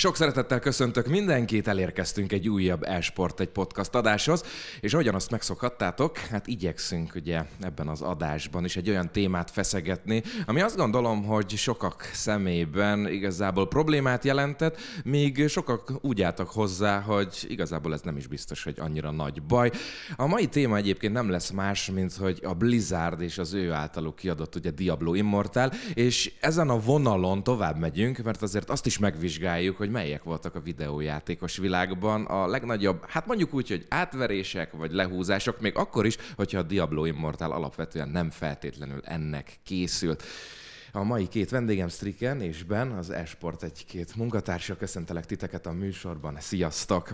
[0.00, 4.44] Sok szeretettel köszöntök mindenkit, elérkeztünk egy újabb Esport egy podcast adáshoz,
[4.80, 10.22] és ahogyan azt megszokhattátok, hát igyekszünk ugye ebben az adásban is egy olyan témát feszegetni,
[10.46, 17.46] ami azt gondolom, hogy sokak szemében igazából problémát jelentett, míg sokak úgy álltak hozzá, hogy
[17.48, 19.70] igazából ez nem is biztos, hogy annyira nagy baj.
[20.16, 24.16] A mai téma egyébként nem lesz más, mint hogy a Blizzard és az ő általuk
[24.16, 29.76] kiadott ugye Diablo Immortal, és ezen a vonalon tovább megyünk, mert azért azt is megvizsgáljuk,
[29.76, 34.92] hogy hogy melyek voltak a videójátékos világban a legnagyobb, hát mondjuk úgy, hogy átverések vagy
[34.92, 40.22] lehúzások, még akkor is, hogyha a Diablo Immortal alapvetően nem feltétlenül ennek készült.
[40.92, 44.76] A mai két vendégem Striken és Ben, az Esport egy-két munkatársa.
[44.76, 46.36] Köszöntelek titeket a műsorban.
[46.40, 47.12] Sziasztok!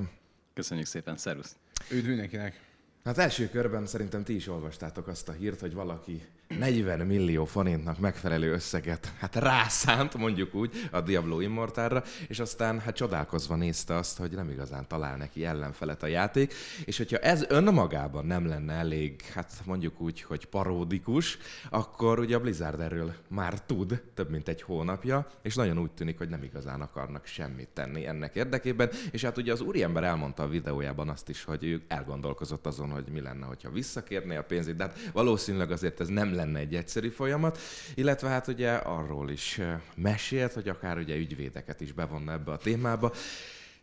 [0.55, 1.57] Köszönjük szépen, szervusz!
[1.91, 2.61] Üdv mindenkinek!
[3.05, 7.99] Hát első körben szerintem ti is olvastátok azt a hírt, hogy valaki 40 millió forintnak
[7.99, 14.19] megfelelő összeget hát rászánt, mondjuk úgy, a Diablo Immortalra, és aztán hát csodálkozva nézte azt,
[14.19, 19.21] hogy nem igazán talál neki ellenfelet a játék, és hogyha ez önmagában nem lenne elég,
[19.35, 21.39] hát mondjuk úgy, hogy paródikus,
[21.71, 26.19] akkor ugye a Blizzard erről már tud több mint egy hónapja, és nagyon úgy tűnik,
[26.19, 30.49] hogy nem igazán akarnak semmit tenni ennek érdekében, és hát ugye az úriember elmondta a
[30.49, 34.83] videójában azt is, hogy ő elgondolkozott azon, hogy mi lenne, hogyha visszakérné a pénzét, de
[34.83, 37.59] hát valószínűleg azért ez nem lenne egy egyszerű folyamat,
[37.95, 39.61] illetve hát ugye arról is
[39.97, 43.13] mesélt, hogy akár ugye ügyvédeket is bevonna ebbe a témába.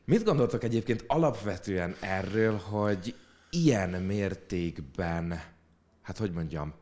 [0.05, 3.15] Mit gondoltok egyébként alapvetően erről, hogy
[3.49, 5.41] ilyen mértékben,
[6.01, 6.73] hát hogy mondjam,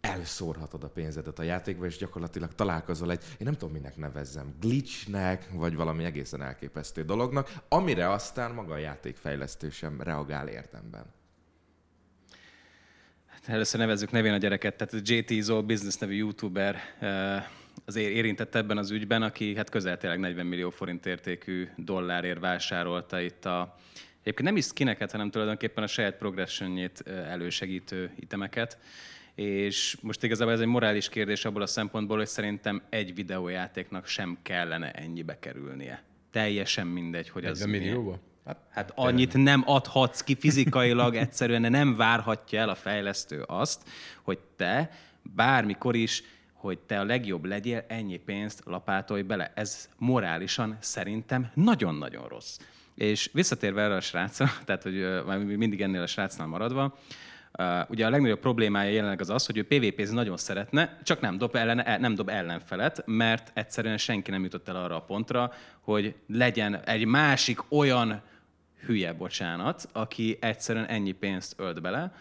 [0.00, 5.48] elszórhatod a pénzedet a játékba, és gyakorlatilag találkozol egy, én nem tudom minek nevezzem, glitchnek,
[5.52, 11.14] vagy valami egészen elképesztő dolognak, amire aztán maga a játékfejlesztő sem reagál érdemben.
[13.46, 16.76] Először nevezzük nevén a gyereket, tehát a JT Zol Business nevű youtuber
[17.84, 23.20] az érintett ebben az ügyben, aki hát közel tényleg 40 millió forint értékű dollárért vásárolta
[23.20, 23.76] itt a
[24.26, 28.78] Egyébként nem is skineket, hanem tulajdonképpen a saját progressionjét elősegítő itemeket.
[29.34, 34.38] És most igazából ez egy morális kérdés abból a szempontból, hogy szerintem egy videójátéknak sem
[34.42, 36.02] kellene ennyibe kerülnie.
[36.30, 37.64] Teljesen mindegy, hogy az...
[37.64, 38.20] millióba?
[38.46, 43.82] Hát, hát annyit nem adhatsz ki fizikailag, egyszerűen nem várhatja el a fejlesztő azt,
[44.22, 44.90] hogy te
[45.22, 46.22] bármikor is
[46.66, 49.52] hogy te a legjobb legyél, ennyi pénzt lapátolj bele.
[49.54, 52.58] Ez morálisan szerintem nagyon-nagyon rossz.
[52.94, 55.24] És visszatérve erre a srácra, tehát hogy
[55.56, 56.98] mindig ennél a srácnál maradva,
[57.58, 61.38] Uh, ugye a legnagyobb problémája jelenleg az az, hogy ő PvP-zni nagyon szeretne, csak nem
[61.38, 66.14] dob, ellen, nem dob ellenfelet, mert egyszerűen senki nem jutott el arra a pontra, hogy
[66.26, 68.22] legyen egy másik olyan
[68.86, 72.14] hülye, bocsánat, aki egyszerűen ennyi pénzt ölt bele,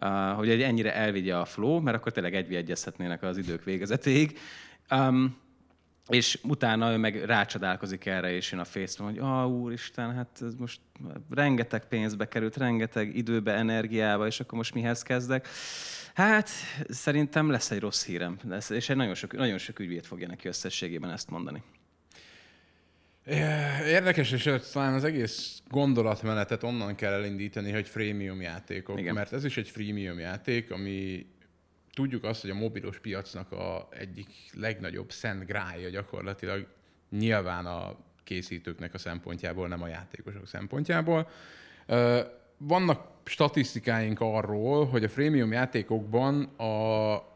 [0.00, 4.38] uh, hogy egy ennyire elvigye a flow, mert akkor tényleg egyviegyezhetnének az idők végezetéig.
[4.90, 5.44] Um,
[6.08, 10.54] és utána ő meg rácsodálkozik erre, és jön a Facebook, hogy ah, úristen, hát ez
[10.54, 10.80] most
[11.30, 15.48] rengeteg pénzbe került, rengeteg időbe, energiába, és akkor most mihez kezdek?
[16.14, 16.50] Hát
[16.88, 20.48] szerintem lesz egy rossz hírem, lesz, és egy nagyon sok, nagyon sok ügyvéd fogja neki
[20.48, 21.62] összességében ezt mondani.
[23.86, 29.14] Érdekes, és talán az egész gondolatmenetet onnan kell elindítani, hogy freemium játékok, Igen.
[29.14, 31.26] mert ez is egy freemium játék, ami
[31.94, 36.66] tudjuk azt, hogy a mobilos piacnak a egyik legnagyobb szent grája gyakorlatilag
[37.10, 41.28] nyilván a készítőknek a szempontjából, nem a játékosok szempontjából.
[42.58, 47.35] Vannak statisztikáink arról, hogy a freemium játékokban a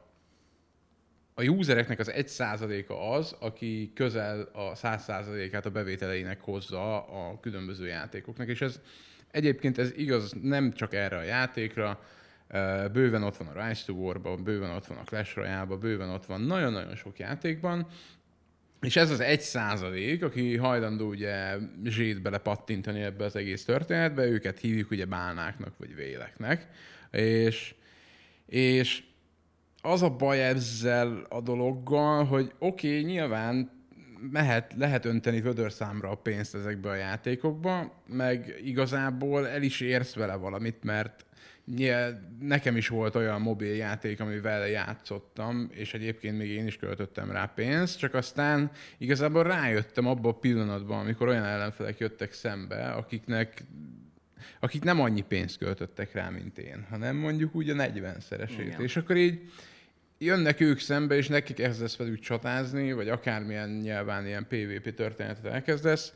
[1.40, 7.40] a usereknek az egy százaléka az, aki közel a száz százalékát a bevételeinek hozza a
[7.40, 8.80] különböző játékoknak, és ez
[9.30, 12.00] egyébként ez igaz nem csak erre a játékra,
[12.92, 16.26] bőven ott van a Rise to War-ban, bőven ott van a Clash Royale-ban, bőven ott
[16.26, 17.86] van nagyon-nagyon sok játékban,
[18.80, 24.24] és ez az egy százalék, aki hajlandó ugye zsét bele pattintani ebbe az egész történetbe,
[24.24, 26.66] őket hívjuk ugye bálnáknak vagy véleknek,
[27.10, 27.74] és,
[28.46, 29.02] és
[29.82, 33.70] az a baj ezzel a dologgal, hogy oké, okay, nyilván
[34.30, 40.34] mehet, lehet önteni vödörszámra a pénzt ezekbe a játékokba, meg igazából el is érsz vele
[40.34, 41.24] valamit, mert
[42.40, 47.52] nekem is volt olyan mobil játék, amivel játszottam, és egyébként még én is költöttem rá
[47.54, 53.64] pénzt, csak aztán igazából rájöttem abba a pillanatban, amikor olyan ellenfelek jöttek szembe, akiknek
[54.60, 58.78] akik nem annyi pénzt költöttek rá, mint én, hanem mondjuk úgy a 40-szeresét.
[58.78, 59.40] És akkor így
[60.22, 66.12] jönnek ők szembe, és nekik elkezdesz velük csatázni, vagy akármilyen nyilván ilyen PvP történetet elkezdesz,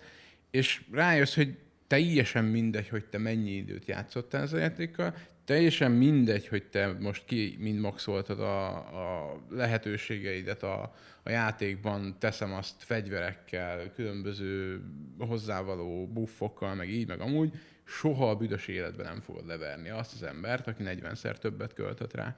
[0.50, 1.56] és rájössz, hogy
[1.86, 5.14] teljesen mindegy, hogy te mennyi időt játszottál ez a játékkal,
[5.44, 12.52] teljesen mindegy, hogy te most ki mind maxoltad a, a lehetőségeidet a, a játékban, teszem
[12.52, 14.80] azt fegyverekkel, különböző
[15.18, 17.52] hozzávaló buffokkal, meg így, meg amúgy,
[17.84, 22.36] soha a büdös életben nem fogod leverni azt az embert, aki 40-szer többet költött rá.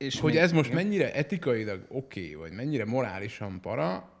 [0.00, 0.82] És hogy még, ez most igen.
[0.82, 4.20] mennyire etikailag oké, okay, vagy mennyire morálisan para,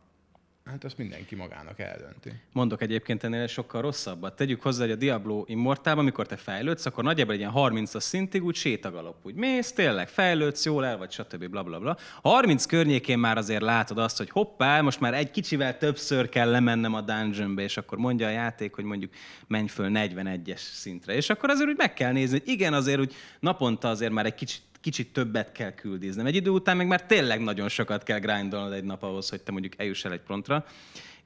[0.64, 2.30] Hát azt mindenki magának eldönti.
[2.52, 4.36] Mondok egyébként ennél sokkal rosszabbat.
[4.36, 8.44] Tegyük hozzá, hogy a Diablo Immortálban, amikor te fejlődsz, akkor nagyjából egy ilyen 30-as szintig
[8.44, 9.16] úgy sétagalop.
[9.22, 11.46] Úgy mész, tényleg fejlődsz, jól el vagy, stb.
[11.46, 11.96] Bla, bla, bla.
[12.22, 16.94] 30 környékén már azért látod azt, hogy hoppá, most már egy kicsivel többször kell lemennem
[16.94, 19.12] a dungeonbe, és akkor mondja a játék, hogy mondjuk
[19.46, 21.14] menj föl 41-es szintre.
[21.14, 24.34] És akkor azért úgy meg kell nézni, hogy igen, azért úgy naponta azért már egy
[24.34, 26.26] kicsit kicsit többet kell küldízni.
[26.26, 29.52] Egy idő után meg már tényleg nagyon sokat kell grindolnod egy nap ahhoz, hogy te
[29.52, 30.64] mondjuk eljuss el egy pontra.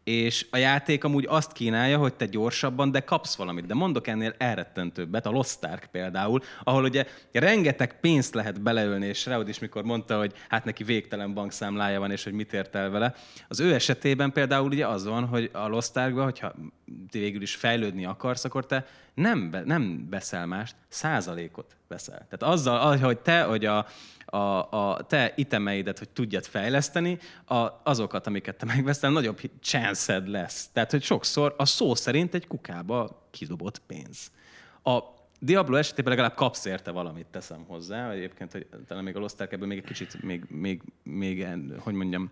[0.04, 3.66] És a játék amúgy azt kínálja, hogy te gyorsabban, de kapsz valamit.
[3.66, 9.26] De mondok ennél elrettentőbbet, a Lost Ark például, ahol ugye rengeteg pénzt lehet beleölni, és
[9.26, 12.90] Reud is mikor mondta, hogy hát neki végtelen bankszámlája van, és hogy mit ért el
[12.90, 13.14] vele.
[13.48, 16.54] Az ő esetében például ugye az van, hogy a Lost Arkban, hogyha
[17.10, 22.26] végül is fejlődni akarsz, akkor te nem, nem veszel mást, százalékot veszel.
[22.30, 23.86] Tehát azzal, hogy te, hogy a,
[24.26, 30.68] a, a te itemeidet, hogy tudjad fejleszteni, a, azokat, amiket te megveszel, nagyobb chance lesz.
[30.72, 34.30] Tehát, hogy sokszor a szó szerint egy kukába kidobott pénz.
[34.82, 34.98] A
[35.40, 38.10] Diablo esetében legalább kapsz érte valamit, teszem hozzá.
[38.10, 41.46] Egyébként, hogy talán még a Lost még egy kicsit, még, még, még,
[41.78, 42.30] hogy mondjam,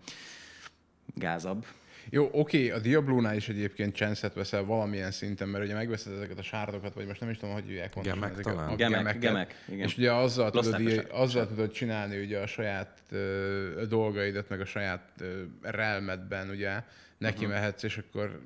[1.15, 1.67] gázabb.
[2.11, 6.43] Jó, oké, a Diablo-nál is egyébként csenszet veszel valamilyen szinten, mert ugye megveszed ezeket a
[6.43, 8.73] sárdokat, vagy most nem is tudom, hogy hívják pontosan gemek, ezeket talán.
[8.73, 9.21] a gemek, gemeket.
[9.21, 9.87] gemek, igen.
[9.87, 15.11] És ugye azzal tudod, azzal tudod csinálni ugye a saját uh, dolgaidat, meg a saját
[15.21, 15.27] uh,
[15.61, 16.83] realmedben ugye
[17.19, 17.53] neki uh-huh.
[17.53, 18.41] mehetsz, és akkor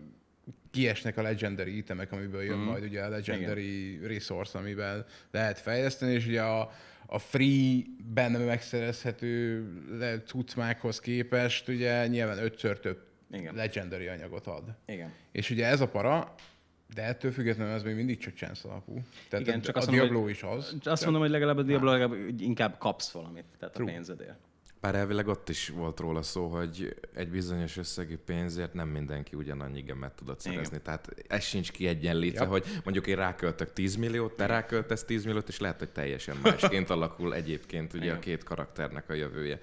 [0.70, 2.70] kiesnek a legendary itemek, amiből jön uh-huh.
[2.70, 4.08] majd ugye a legendary Igen.
[4.08, 6.72] resource, amivel lehet fejleszteni, és ugye a,
[7.06, 9.64] a free-ben megszerezhető
[10.26, 13.54] cuccmákhoz képest ugye nyilván ötször több igen.
[13.54, 14.64] legendary anyagot ad.
[14.86, 15.12] Igen.
[15.32, 16.34] És ugye ez a para,
[16.94, 19.02] de ettől függetlenül ez még mindig csak chance alapú.
[19.28, 20.76] Tehát Igen, csak a azt Diablo mondom, is az.
[20.84, 23.90] Azt mondom, hogy legalább a Diablo legalább inkább kapsz valamit, tehát True.
[23.90, 24.38] a pénzedért.
[24.80, 29.80] Bár elvileg ott is volt róla szó, hogy egy bizonyos összegű pénzért nem mindenki ugyanannyi
[29.80, 30.66] gemet tudott szerezni.
[30.66, 30.82] Igen.
[30.82, 32.50] Tehát ez sincs kiegyenlítve, ja.
[32.50, 36.90] hogy mondjuk én ráköltök 10 milliót, te ráköltesz 10 milliót, és lehet, hogy teljesen másként
[36.96, 38.16] alakul egyébként ugye Igen.
[38.16, 39.58] a két karakternek a jövője.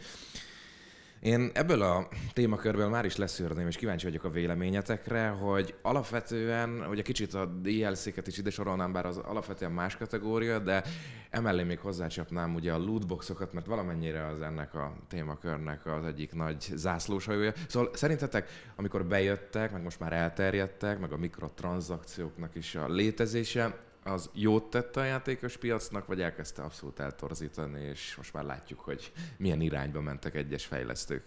[1.23, 7.01] Én ebből a témakörből már is leszűrném, és kíváncsi vagyok a véleményetekre, hogy alapvetően, ugye
[7.01, 10.83] kicsit a DLC-ket is ide sorolnám, bár az alapvetően más kategória, de
[11.29, 16.61] emellé még hozzácsapnám ugye a lootboxokat, mert valamennyire az ennek a témakörnek az egyik nagy
[16.75, 17.53] zászlóshajója.
[17.67, 24.29] Szóval szerintetek, amikor bejöttek, meg most már elterjedtek, meg a mikrotranszakcióknak is a létezése, az
[24.33, 29.61] jót tette a játékos piacnak, vagy elkezdte abszolút eltorzítani, és most már látjuk, hogy milyen
[29.61, 31.23] irányba mentek egyes fejlesztők?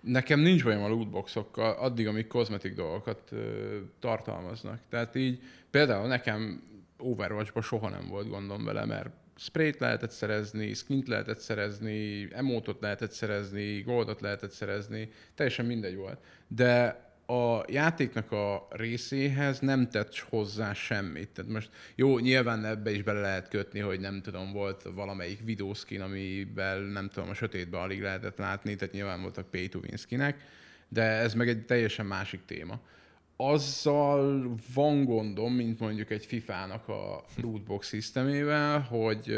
[0.00, 4.80] Nekem nincs bajom a lootboxokkal, addig, amíg kozmetik dolgokat ö, tartalmaznak.
[4.88, 6.62] Tehát így például nekem
[6.98, 13.10] overwatch soha nem volt gondom vele, mert sprayt lehetett szerezni, skint lehetett szerezni, emotot lehetett
[13.10, 16.18] szerezni, goldot lehetett szerezni, teljesen mindegy volt.
[16.48, 17.00] De
[17.32, 21.28] a játéknak a részéhez nem tett hozzá semmit.
[21.28, 26.00] Tehát most jó, nyilván ebbe is bele lehet kötni, hogy nem tudom, volt valamelyik videóskin,
[26.00, 30.40] amiben nem tudom, a sötétben alig lehetett látni, tehát nyilván voltak pay to win skinek,
[30.88, 32.80] de ez meg egy teljesen másik téma.
[33.36, 39.36] Azzal van gondom, mint mondjuk egy FIFA-nak a lootbox szisztemével, hogy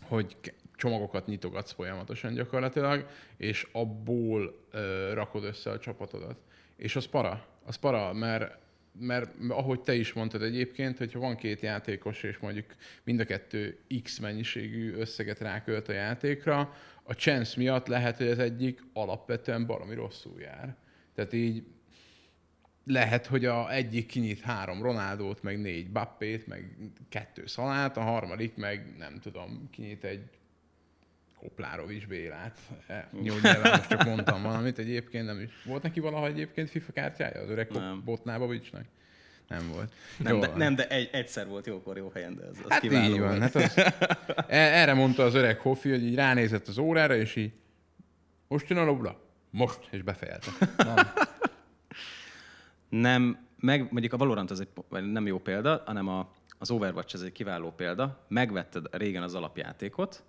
[0.00, 0.36] hogy
[0.80, 3.06] csomagokat nyitogatsz folyamatosan gyakorlatilag,
[3.36, 6.36] és abból ö, rakod össze a csapatodat.
[6.76, 7.46] És az para.
[7.64, 8.58] Az para, mert
[8.98, 12.66] mert ahogy te is mondtad egyébként, hogyha van két játékos, és mondjuk
[13.04, 18.38] mind a kettő X mennyiségű összeget rákölt a játékra, a chance miatt lehet, hogy az
[18.38, 20.76] egyik alapvetően baromi rosszul jár.
[21.14, 21.64] Tehát így
[22.84, 26.76] lehet, hogy a egyik kinyit három Ronaldót, meg négy Bappét, meg
[27.08, 30.22] kettő Szalát, a harmadik meg nem tudom, kinyit egy
[31.40, 32.58] Koplárovics Bélát.
[32.86, 35.50] E, jó, nyilván most csak mondtam valamit egyébként, nem is.
[35.64, 37.68] Volt neki valaha egyébként FIFA kártyája az öreg
[38.04, 38.84] Botnábovicsnak?
[39.48, 39.92] Nem volt.
[40.18, 42.80] Nem, jó, de, nem, de egy, egyszer volt jókor jó helyen, de ez az hát
[42.80, 43.40] kiváló így van.
[43.40, 43.78] Hát az,
[44.48, 47.52] e, erre mondta az öreg Hoffi, hogy így ránézett az órára, és így
[48.48, 49.20] most jön a lobla?
[49.50, 50.50] Most, és befejelte.
[52.88, 57.20] nem, meg mondjuk a Valorant az egy nem jó példa, hanem a, az Overwatch ez
[57.20, 58.24] egy kiváló példa.
[58.28, 60.24] Megvetted régen az alapjátékot,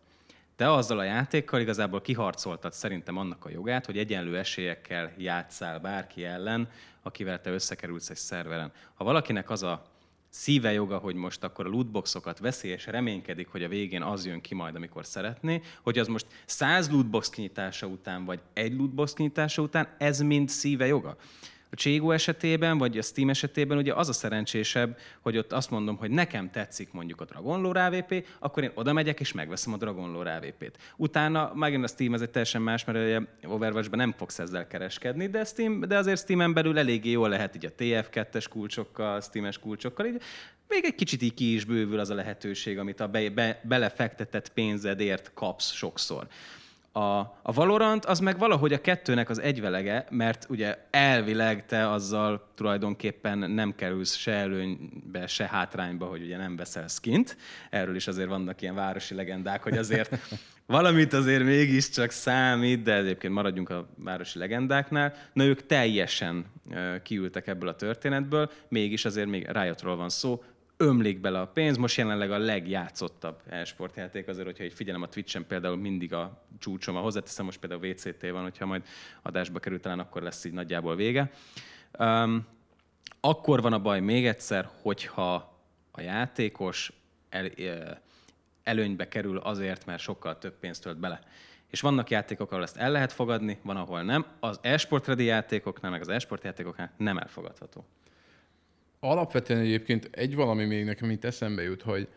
[0.55, 6.24] te azzal a játékkal igazából kiharcoltad szerintem annak a jogát, hogy egyenlő esélyekkel játszál bárki
[6.24, 6.70] ellen,
[7.01, 8.72] akivel te összekerülsz egy szerveren.
[8.93, 9.81] Ha valakinek az a
[10.29, 14.41] szíve joga, hogy most akkor a lootboxokat veszi, és reménykedik, hogy a végén az jön
[14.41, 19.62] ki majd, amikor szeretné, hogy az most száz lootbox kinyitása után, vagy egy lootbox kinyitása
[19.62, 21.15] után, ez mind szíve joga.
[21.73, 25.97] A Cségó esetében, vagy a Steam esetében ugye az a szerencsésebb, hogy ott azt mondom,
[25.97, 29.77] hogy nekem tetszik mondjuk a Dragon Lore AVP, akkor én oda megyek és megveszem a
[29.77, 30.77] Dragon Lore AVP-t.
[30.97, 33.19] Utána megint a Steam ez egy teljesen más, mert ugye
[33.53, 37.65] Overwatch-ben nem fogsz ezzel kereskedni, de, Steam, de azért Steam-en belül eléggé jól lehet így
[37.65, 40.21] a TF2-es kulcsokkal, Steam-es kulcsokkal, így
[40.67, 44.49] még egy kicsit így ki is bővül az a lehetőség, amit a be, be, belefektetett
[44.49, 46.27] pénzedért kapsz sokszor.
[46.93, 52.48] A, a Valorant az meg valahogy a kettőnek az egyvelege, mert ugye elvileg te azzal
[52.55, 57.38] tulajdonképpen nem kerülsz se előnybe, se hátrányba, hogy ugye nem veszel skint.
[57.69, 60.17] Erről is azért vannak ilyen városi legendák, hogy azért
[60.65, 65.13] valamit azért mégiscsak számít, de egyébként maradjunk a városi legendáknál.
[65.33, 66.45] Na ők teljesen
[67.03, 70.43] kiültek ebből a történetből, mégis azért még Riotról van szó,
[70.81, 71.77] ömlik bele a pénz.
[71.77, 76.95] Most jelenleg a legjátszottabb e-sportjáték azért, hogyha egy figyelem a Twitch-en például mindig a csúcsom,
[76.95, 78.83] a hozzáteszem, most például VCT van, hogyha majd
[79.21, 81.31] adásba kerül, talán akkor lesz így nagyjából vége.
[82.00, 82.47] Um,
[83.19, 85.59] akkor van a baj még egyszer, hogyha
[85.91, 86.93] a játékos
[87.29, 87.50] el,
[88.63, 91.19] előnybe kerül azért, mert sokkal több pénzt tölt bele.
[91.67, 94.25] És vannak játékok, ahol ezt el lehet fogadni, van, ahol nem.
[94.39, 97.85] Az e-sport játékoknál, meg az e-sport játékoknál nem elfogadható.
[99.03, 102.08] Alapvetően egyébként egy valami még nekem itt eszembe jut, hogy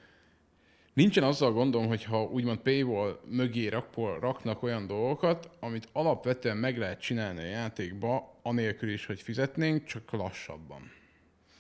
[0.93, 6.79] nincsen azzal gondom, hogy ha úgymond paywall mögé rakpol, raknak olyan dolgokat, amit alapvetően meg
[6.79, 10.91] lehet csinálni a játékba, anélkül is, hogy fizetnénk, csak lassabban.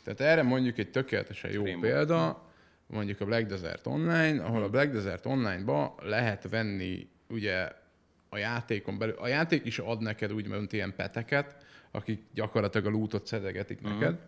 [0.04, 1.90] Tehát erre mondjuk egy tökéletesen jó Rainbow.
[1.90, 2.42] példa,
[2.86, 7.68] mondjuk a Black Desert Online, ahol a Black Desert Online-ba lehet venni ugye
[8.28, 11.56] a játékon belül, a játék is ad neked úgymond ilyen peteket,
[11.90, 13.98] akik gyakorlatilag a lootot szedegetik uh-huh.
[13.98, 14.18] neked,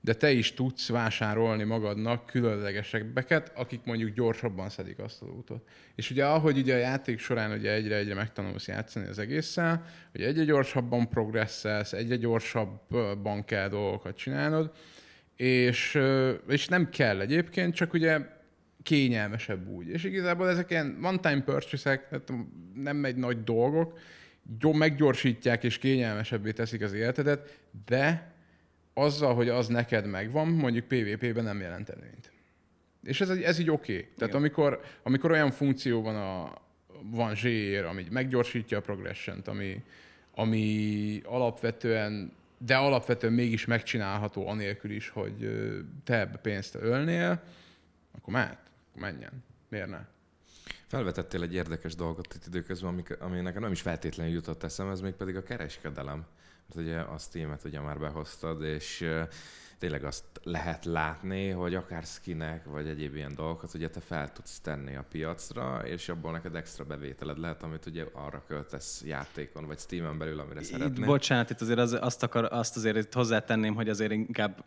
[0.00, 5.68] de te is tudsz vásárolni magadnak különlegesebbeket, akik mondjuk gyorsabban szedik azt az útot.
[5.94, 10.44] És ugye ahogy ugye a játék során ugye egyre-egyre megtanulsz játszani az egésszel, hogy egyre
[10.44, 14.70] gyorsabban progresszelsz, egyre gyorsabban kell dolgokat csinálnod,
[15.36, 15.98] és,
[16.48, 18.20] és nem kell egyébként, csak ugye
[18.82, 19.88] kényelmesebb úgy.
[19.88, 22.20] És igazából ezek ilyen one-time purchase-ek,
[22.74, 23.98] nem megy nagy dolgok,
[24.60, 28.32] meggyorsítják és kényelmesebbé teszik az életedet, de
[28.98, 32.32] azzal, hogy az neked megvan, mondjuk PvP-ben nem jelent előnyt.
[33.02, 33.92] És ez, ez így oké.
[33.92, 34.08] Okay.
[34.16, 36.52] Tehát amikor, amikor olyan funkció van, a,
[37.02, 39.82] van zsér, ami meggyorsítja a progression ami,
[40.34, 45.50] ami alapvetően, de alapvetően mégis megcsinálható anélkül is, hogy
[46.04, 47.42] te ebbe pénzt ölnél,
[48.12, 49.44] akkor mehet, akkor menjen.
[49.68, 50.06] Miért ne?
[50.86, 55.12] Felvetettél egy érdekes dolgot itt időközben, ami nekem nem is feltétlenül jutott eszem, ez még
[55.12, 56.26] pedig a kereskedelem
[56.74, 59.08] mert ugye a Steam-et ugye már behoztad, és
[59.78, 64.60] tényleg azt lehet látni, hogy akár skinek, vagy egyéb ilyen dolgokat, ugye te fel tudsz
[64.60, 69.78] tenni a piacra, és abból neked extra bevételed lehet, amit ugye arra költesz játékon, vagy
[69.78, 71.06] Steam-en belül, amire szeretnél.
[71.06, 74.64] Bocsánat, itt azért az, azt, akar, azt azért itt hozzátenném, hogy azért inkább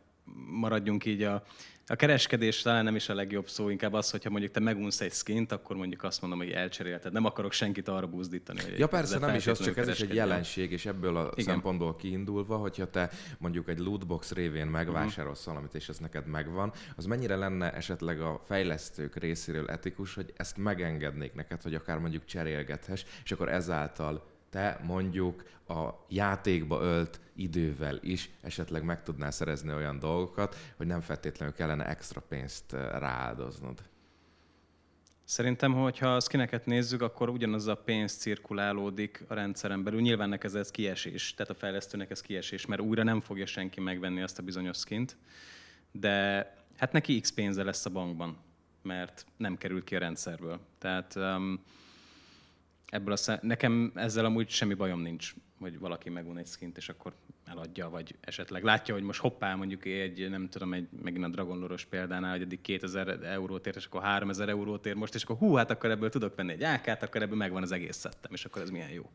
[0.48, 1.44] maradjunk így a,
[1.92, 5.12] a kereskedés talán nem is a legjobb szó, inkább az, hogyha mondjuk te megunsz egy
[5.14, 7.14] skint, akkor mondjuk azt mondom, hogy elcserélted.
[7.14, 8.62] Nem akarok senkit arra buzdítani.
[8.78, 11.46] Ja persze, nem is az, csak ez is egy jelenség, és ebből a Igen.
[11.46, 15.54] szempontból kiindulva, hogyha te mondjuk egy lootbox révén megvásárolsz uh-huh.
[15.54, 20.58] valamit, és ez neked megvan, az mennyire lenne esetleg a fejlesztők részéről etikus, hogy ezt
[20.58, 28.00] megengednék neked, hogy akár mondjuk cserélgethess, és akkor ezáltal te mondjuk a játékba ölt idővel
[28.02, 33.82] is esetleg meg tudnál szerezni olyan dolgokat, hogy nem feltétlenül kellene extra pénzt rááldoznod.
[35.24, 40.02] Szerintem, hogyha a skineket nézzük, akkor ugyanaz a pénz cirkulálódik a rendszeren belül.
[40.02, 44.22] Nyilván neked ez kiesés, tehát a fejlesztőnek ez kiesés, mert újra nem fogja senki megvenni
[44.22, 45.18] azt a bizonyos skint,
[45.92, 46.16] de
[46.78, 48.38] hát neki x pénze lesz a bankban,
[48.82, 50.60] mert nem került ki a rendszerből.
[50.78, 51.64] Tehát um,
[52.86, 53.40] ebből a szem...
[53.42, 57.14] nekem ezzel amúgy semmi bajom nincs, hogy valaki megun egy skint, és akkor
[57.52, 61.60] eladja, vagy esetleg látja, hogy most hoppá, mondjuk egy, nem tudom, egy, megint a Dragon
[61.60, 65.36] Lore-os példánál, hogy eddig 2000 eurót ér, és akkor 3000 eurót ér most, és akkor
[65.36, 68.46] hú, hát akkor ebből tudok venni egy ákát, akkor ebből megvan az egész szettem, és
[68.46, 69.10] akkor ez milyen jó.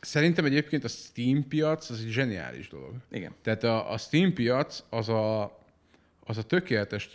[0.00, 2.94] Szerintem egyébként a Steam piac az egy zseniális dolog.
[3.10, 3.34] Igen.
[3.42, 5.42] Tehát a, a Steam piac az a,
[6.20, 7.10] az a tökéletes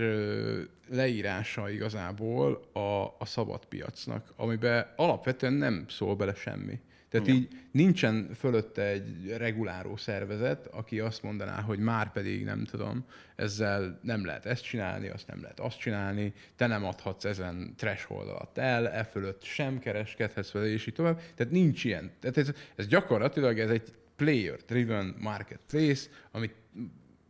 [0.89, 6.79] leírása igazából a, a szabad piacnak, amiben alapvetően nem szól bele semmi.
[7.11, 7.39] Tehát Igen.
[7.39, 13.99] így nincsen fölötte egy reguláró szervezet, aki azt mondaná, hogy már pedig nem tudom, ezzel
[14.01, 18.57] nem lehet ezt csinálni, azt nem lehet azt csinálni, te nem adhatsz ezen threshold alatt
[18.57, 21.21] el, e fölött sem kereskedhetsz vele, és így tovább.
[21.35, 22.11] Tehát nincs ilyen.
[22.19, 26.53] Tehát ez, ez gyakorlatilag ez egy player-driven marketplace, amit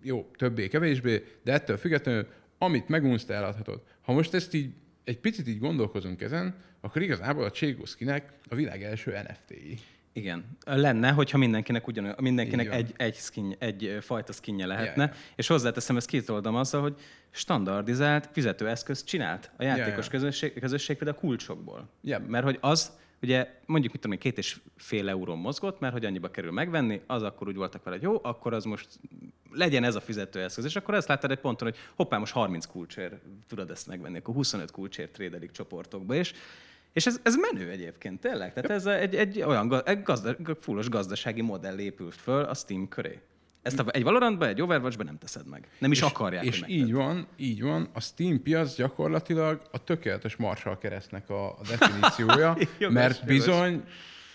[0.01, 3.81] jó, többé-kevésbé, de ettől függetlenül, amit megunsz, te eladhatod.
[4.01, 4.73] Ha most ezt így
[5.03, 9.79] egy picit így gondolkozunk ezen, akkor igazából a Cségoszkinek a világ első NFT-i.
[10.13, 10.57] Igen.
[10.65, 15.19] Lenne, hogyha mindenkinek ugyanolyan, mindenkinek egy, egy, skin, egy fajta skinje lehetne, Ja, ja.
[15.35, 16.95] és hozzáteszem, ezt két oldalom azzal, hogy
[17.29, 20.09] standardizált fizetőeszközt csinált a játékos Ja, ja.
[20.09, 21.89] Közösség, közösség például kulcsokból.
[22.03, 22.27] Yep.
[22.27, 22.91] Mert hogy az,
[23.21, 27.01] ugye mondjuk mit tudom én, két és fél euró mozgott, mert hogy annyiba kerül megvenni,
[27.07, 28.87] az akkor úgy voltak vele, hogy jó, akkor az most
[29.51, 30.65] legyen ez a fizetőeszköz.
[30.65, 33.15] És akkor ezt láttad egy ponton, hogy hoppá, most 30 kulcsért
[33.47, 36.33] tudod ezt megvenni, akkor 25 kulcsért trédelik csoportokba, és
[36.93, 38.53] és ez, ez menő egyébként, tényleg.
[38.53, 42.87] Tehát ez egy, egy olyan ga- egy gazda, fullos gazdasági modell épült föl a Steam
[42.87, 43.19] köré.
[43.61, 45.67] Ezt a, egy Valorantba, egy Overwatchba nem teszed meg.
[45.79, 47.89] Nem is akarják, És így van, így van.
[47.93, 53.35] A Steam piac gyakorlatilag a tökéletes Marshall keresztnek a, a definíciója, Jogos, mert jogos.
[53.35, 53.83] bizony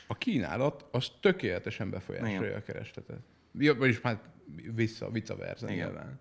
[0.06, 2.58] a kínálat az tökéletesen befolyásolja Igen.
[2.58, 3.18] a keresletet.
[3.52, 4.22] Vagyis hát
[4.74, 6.20] vissza, vice versa nyilván.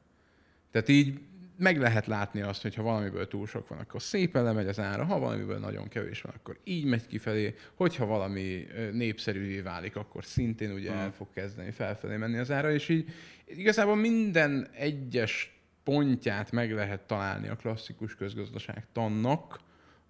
[0.71, 1.19] Tehát így
[1.57, 5.05] meg lehet látni azt, hogy ha valamiből túl sok van, akkor szépen lemegy az ára,
[5.05, 10.71] ha valamiből nagyon kevés van, akkor így megy kifelé, hogyha valami népszerűvé válik, akkor szintén
[10.71, 13.09] ugye el fog kezdeni felfelé menni az ára, és így
[13.45, 18.15] igazából minden egyes pontját meg lehet találni a klasszikus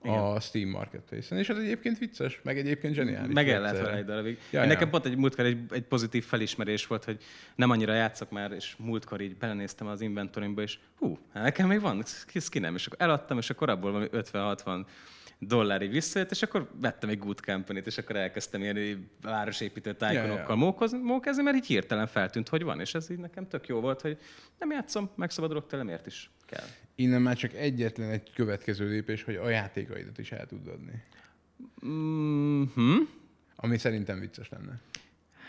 [0.07, 1.39] a Steam Marketplace-en.
[1.39, 3.33] És ez egyébként vicces, meg egyébként zseniális.
[3.33, 4.37] Meg el lehet vele egy darabig.
[4.51, 4.67] Ja, Ja, ja.
[4.67, 7.23] Nekem pont egy múltkor egy, egy pozitív felismerés volt, hogy
[7.55, 11.81] nem annyira játszok már, és múltkor így belenéztem az inventorimba, és hú, hát nekem még
[11.81, 12.03] van
[12.39, 14.85] skinem, és akkor eladtam, és akkor abból valami 50-60
[15.39, 20.99] dollárig visszajött, és akkor vettem egy Good Company-t, és akkor elkezdtem ilyen városépítő tájkonokkal mókozni,
[21.01, 24.17] mókázni, mert így hirtelen feltűnt, hogy van, és ez így nekem tök jó volt, hogy
[24.59, 26.67] nem játszom, megszabadulok tőle, miért is kell.
[26.95, 31.03] Innen már csak egyetlen egy következő lépés, hogy a játékaidat is el tud adni.
[31.85, 32.97] Mm-hmm.
[33.55, 34.79] Ami szerintem vicces lenne.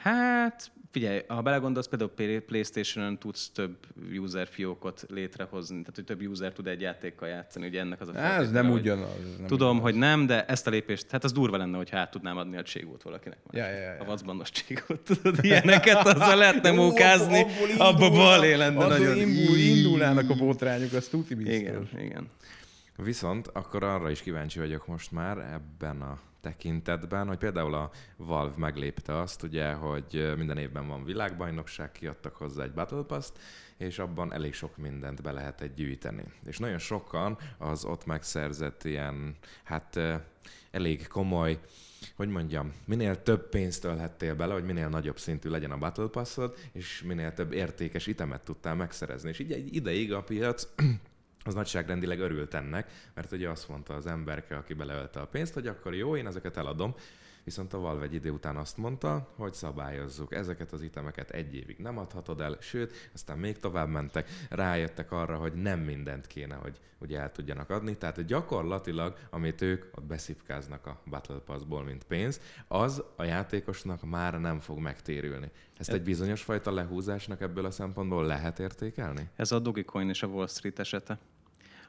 [0.03, 3.77] Hát, figyelj, ha belegondolsz, például Play- Playstation-on tudsz több
[4.19, 8.15] user fiókot létrehozni, tehát hogy több user tud egy játékkal játszani, ugye ennek az a
[8.15, 9.09] Ez feltétele, nem hogy- ugyanaz.
[9.33, 9.83] ez Nem Tudom, ugyanaz.
[9.91, 12.63] hogy nem, de ezt a lépést, hát az durva lenne, hogyha át tudnám adni a
[12.63, 13.39] cségót valakinek.
[13.51, 13.97] Ja, ja, ja.
[14.01, 17.41] A vacbannos cségót, tudod, ilyeneket, azzal lehetne mókázni,
[17.79, 19.17] abba indulna- bal élende abból nagyon.
[19.17, 21.57] indul, indulnának a botrányok, az tuti biztos.
[21.57, 22.27] Igen, igen.
[22.97, 28.55] Viszont akkor arra is kíváncsi vagyok most már ebben a tekintetben, hogy például a Valve
[28.57, 33.39] meglépte azt, ugye, hogy minden évben van világbajnokság, kiadtak hozzá egy Battle Pass-t,
[33.77, 36.25] és abban elég sok mindent be lehet egy gyűjteni.
[36.45, 40.01] És nagyon sokan az ott megszerzett ilyen, hát
[40.71, 41.61] elég komoly
[42.17, 46.57] hogy mondjam, minél több pénzt ölhettél bele, hogy minél nagyobb szintű legyen a Battle Passod,
[46.73, 49.29] és minél több értékes itemet tudtál megszerezni.
[49.29, 50.69] És így egy ideig a piac
[51.47, 55.67] az nagyságrendileg örült ennek, mert ugye azt mondta az emberke, aki beleölte a pénzt, hogy
[55.67, 56.95] akkor jó, én ezeket eladom,
[57.47, 61.79] Viszont a Valve egy idő után azt mondta, hogy szabályozzuk ezeket az itemeket egy évig
[61.79, 66.81] nem adhatod el, sőt, aztán még tovább mentek, rájöttek arra, hogy nem mindent kéne, hogy
[66.99, 72.41] ugye el tudjanak adni, tehát gyakorlatilag, amit ők ott beszipkáznak a Battle Passból, mint pénz,
[72.69, 75.51] az a játékosnak már nem fog megtérülni.
[75.79, 79.29] Ezt egy bizonyos fajta lehúzásnak ebből a szempontból lehet értékelni?
[79.37, 81.19] Ez a Dogecoin és a Wall Street esete.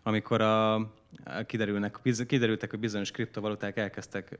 [0.07, 0.89] Amikor a,
[1.45, 4.37] kiderülnek, kiderültek, hogy bizonyos kriptovaluták elkezdtek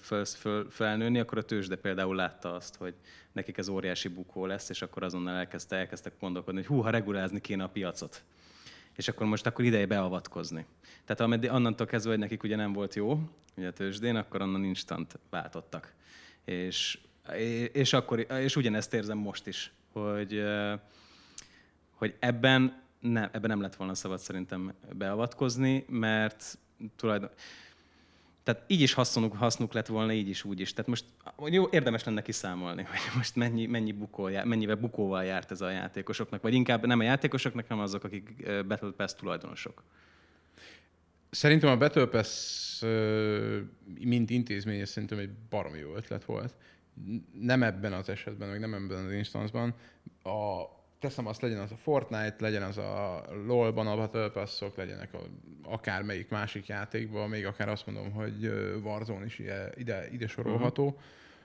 [0.00, 2.94] föl, föl, felnőni, akkor a tőzsde például látta azt, hogy
[3.32, 7.40] nekik ez óriási bukó lesz, és akkor azonnal elkezdte, elkezdtek gondolkodni, hogy hú, ha regulázni
[7.40, 8.22] kéne a piacot.
[8.96, 10.66] És akkor most akkor ideje beavatkozni.
[11.04, 13.20] Tehát ameddig, annantól kezdve, hogy nekik ugye nem volt jó,
[13.56, 15.94] ugye a tőzsdén, akkor onnan instant váltottak.
[16.44, 16.98] És,
[17.72, 20.42] és, akkor, és ugyanezt érzem most is, hogy,
[21.92, 26.58] hogy ebben nem, ebben nem lett volna szabad szerintem beavatkozni, mert
[26.96, 27.30] tulajdon...
[28.42, 30.72] Tehát így is hasznuk, hasznuk lett volna, így is, úgy is.
[30.72, 31.04] Tehát most
[31.50, 35.70] jó, érdemes lenne kiszámolni, hogy most mennyi, mennyi bukó, jár- mennyivel bukóval járt ez a
[35.70, 39.82] játékosoknak, vagy inkább nem a játékosoknak, hanem azok, akik Battle Pass tulajdonosok.
[41.30, 42.82] Szerintem a Battle Pass,
[44.00, 46.54] mint intézmény, szerintem egy baromi jó ötlet volt.
[47.40, 49.74] Nem ebben az esetben, meg nem ebben az instanszban.
[50.22, 50.62] A,
[50.98, 55.18] teszem azt, legyen az a Fortnite, legyen az a LoL-ban a Battle Pass-ok, legyenek a,
[55.62, 60.26] akár melyik másik játékban, még akár azt mondom, hogy ö, Warzone is ide, ide, ide
[60.26, 61.00] sorolható.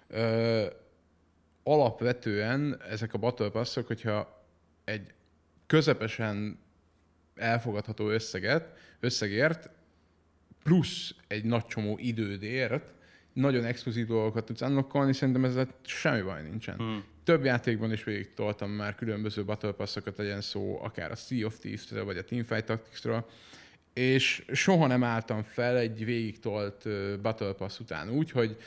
[0.09, 0.65] Uh-huh.
[1.63, 4.45] Alapvetően ezek a Battle Pass-ok, hogyha
[4.83, 5.13] egy
[5.65, 6.59] közepesen
[7.35, 9.69] elfogadható összeget, összegért,
[10.63, 12.83] plusz egy nagy csomó idődért,
[13.33, 16.75] nagyon exkluzív dolgokat tudsz unlockolni, szerintem ezzel semmi baj nincsen.
[16.75, 17.03] Hmm.
[17.23, 21.59] Több játékban is végig toltam már különböző Battle Passokat, legyen szó akár a Sea of
[21.59, 23.25] Thieves-ről, vagy a Teamfight Tactics-ről,
[23.93, 28.57] és soha nem álltam fel egy végig tolt ö, Battle Pass után úgy, hogy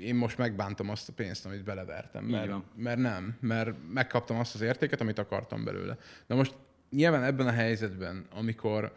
[0.00, 2.24] én most megbántam azt a pénzt, amit belevertem.
[2.24, 5.96] Mert, mert nem, mert megkaptam azt az értéket, amit akartam belőle.
[6.26, 6.54] Na most
[6.90, 8.92] nyilván ebben a helyzetben, amikor,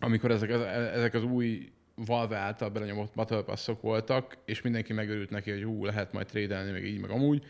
[0.00, 0.60] amikor ezek, az,
[0.94, 3.44] ezek az új Valve által belenyomott Battle
[3.80, 7.44] voltak, és mindenki megörült neki, hogy hú, lehet majd trédelni, meg így, meg amúgy.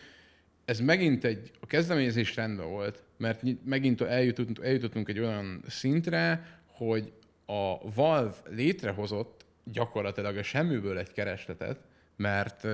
[0.65, 7.13] Ez megint egy, a kezdeményezés rendben volt, mert megint eljutottunk, eljutottunk egy olyan szintre, hogy
[7.47, 11.79] a Valve létrehozott gyakorlatilag a semmiből egy keresletet,
[12.17, 12.65] mert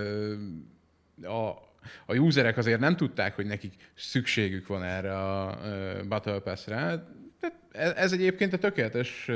[1.23, 1.49] a,
[2.07, 5.59] a userek azért nem tudták, hogy nekik szükségük van erre a
[6.09, 7.07] Battle Pass-re.
[7.73, 9.29] Ez egyébként a tökéletes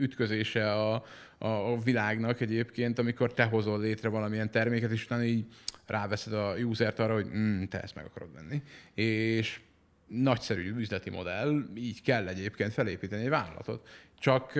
[0.00, 1.04] ütközése a,
[1.38, 5.44] a világnak egyébként, amikor te hozol létre valamilyen terméket, és utána így
[5.86, 8.62] ráveszed a usert arra, hogy mm, te ezt meg akarod venni.
[8.94, 9.60] És
[10.06, 13.88] nagyszerű üzleti modell, így kell egyébként felépíteni egy vállalatot.
[14.18, 14.52] Csak,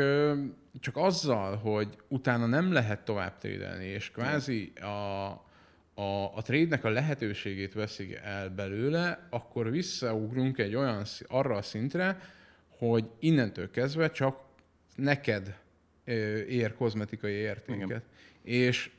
[0.81, 4.87] csak azzal, hogy utána nem lehet tovább trédelni, és kvázi a,
[5.95, 12.21] a, a trade-nek a lehetőségét veszik el belőle, akkor visszaugrunk egy olyan, arra a szintre,
[12.69, 14.45] hogy innentől kezdve csak
[14.95, 15.59] neked
[16.49, 17.85] ér kozmetikai értéket.
[17.85, 18.03] Igen.
[18.43, 18.91] És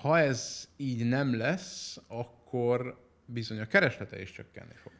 [0.00, 4.92] ha ez így nem lesz, akkor bizony a kereslete is csökkenni fog.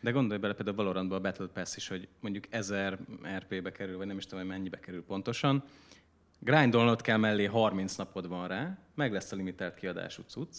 [0.00, 2.98] De gondolj bele például Valorantba a Battle Pass is, hogy mondjuk 1000
[3.38, 5.64] RP-be kerül, vagy nem is tudom, hogy mennyibe kerül pontosan.
[6.38, 10.56] Grindolnod kell mellé 30 napod van rá, meg lesz a limitált kiadású cucc,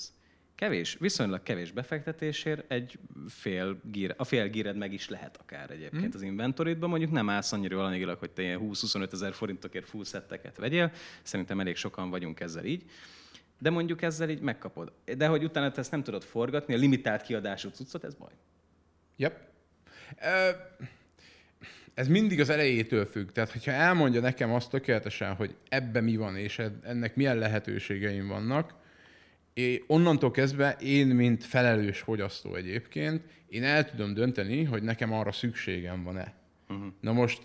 [0.56, 6.04] kevés, viszonylag kevés befektetésért egy fél gír, a fél gíred meg is lehet akár egyébként
[6.04, 6.12] hmm.
[6.14, 10.58] az inventoridban, mondjuk nem állsz annyira alanyilag, hogy te ilyen 20-25 ezer forintokért full szetteket
[10.58, 10.92] vegyél,
[11.24, 12.84] szerintem elég sokan vagyunk ezzel így,
[13.60, 14.92] de mondjuk ezzel így megkapod.
[15.18, 18.32] De hogy utána te ezt nem tudod forgatni, a limitált kiadású cuccot, ez baj.
[19.16, 19.40] Yep.
[21.94, 23.32] Ez mindig az elejétől függ.
[23.32, 28.74] Tehát, hogyha elmondja nekem azt tökéletesen, hogy ebben mi van, és ennek milyen lehetőségeim vannak,
[29.54, 35.32] és onnantól kezdve én, mint felelős fogyasztó egyébként, én el tudom dönteni, hogy nekem arra
[35.32, 36.34] szükségem van-e.
[36.70, 36.88] Uh-huh.
[37.02, 37.42] Na most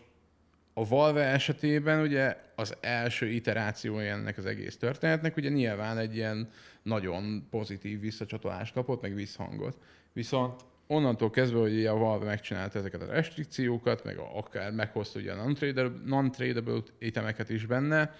[0.75, 6.51] a Valve esetében ugye az első iterációja ennek az egész történetnek ugye nyilván egy ilyen
[6.83, 9.77] nagyon pozitív visszacsatolást kapott, meg visszhangot.
[10.13, 15.33] Viszont onnantól kezdve, hogy a Valve megcsinálta ezeket a restrikciókat, meg a, akár meghozta ugye
[15.33, 15.53] a
[16.05, 18.15] non-tradable itemeket is benne,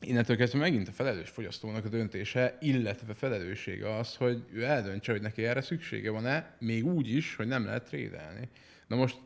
[0.00, 5.20] innentől kezdve megint a felelős fogyasztónak a döntése, illetve felelőssége az, hogy ő eldöntse, hogy
[5.20, 8.48] neki erre szüksége van-e, még úgy is, hogy nem lehet trédelni.
[8.86, 9.16] Na most,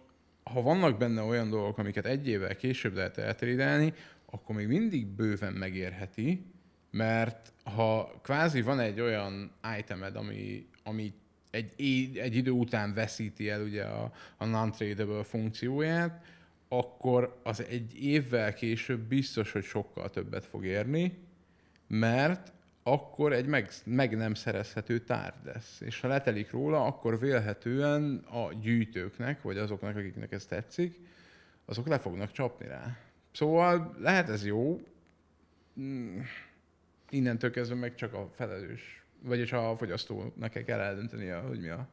[0.44, 3.92] ha vannak benne olyan dolgok, amiket egy évvel később lehet eltrédelni,
[4.26, 6.46] akkor még mindig bőven megérheti,
[6.90, 11.12] mert ha kvázi van egy olyan itemed, ami, ami
[11.50, 11.72] egy,
[12.18, 16.24] egy idő után veszíti el ugye a, a non-tradable funkcióját,
[16.68, 21.18] akkor az egy évvel később biztos, hogy sokkal többet fog érni,
[21.86, 22.52] mert
[22.86, 25.80] akkor egy meg, meg nem szerezhető tárgy lesz.
[25.80, 31.00] És ha letelik róla, akkor vélhetően a gyűjtőknek, vagy azoknak, akiknek ez tetszik,
[31.64, 32.96] azok le fognak csapni rá.
[33.32, 34.80] Szóval lehet ez jó,
[35.74, 36.24] hmm,
[37.10, 41.88] innentől kezdve meg csak a felelős vagyis a fogyasztónak kell eldöntenie, hogy mi a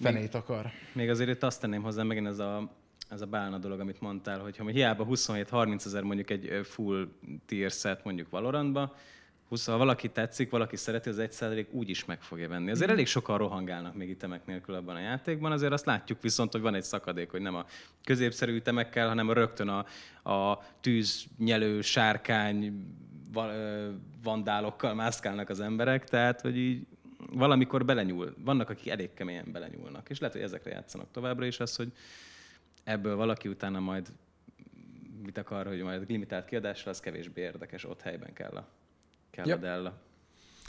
[0.00, 0.70] fenét még, akar.
[0.92, 2.74] Még azért itt azt tenném hozzá megint ez a,
[3.08, 7.08] ez a bálna dolog, amit mondtál, hogy ha hiába 27-30 ezer mondjuk egy full
[7.46, 8.94] tier set mondjuk Valorantba,
[9.64, 12.70] ha valaki tetszik, valaki szereti, az egy százalék úgy is meg fogja venni.
[12.70, 16.60] Azért elég sokan rohangálnak még itemek nélkül abban a játékban, azért azt látjuk viszont, hogy
[16.60, 17.64] van egy szakadék, hogy nem a
[18.04, 19.86] középszerű ütemekkel, hanem rögtön a,
[20.30, 22.86] a tűznyelő, sárkány,
[24.22, 26.86] vandálokkal mászkálnak az emberek, tehát hogy így
[27.32, 28.34] valamikor belenyúl.
[28.38, 31.92] Vannak, akik elég keményen belenyúlnak, és lehet, hogy ezekre játszanak továbbra is, az, hogy
[32.84, 34.08] ebből valaki utána majd
[35.22, 38.68] mit akar, hogy majd limitált kiadásra, az kevésbé érdekes, ott helyben kell a,
[39.30, 39.56] kell yep.
[39.56, 40.02] a Della.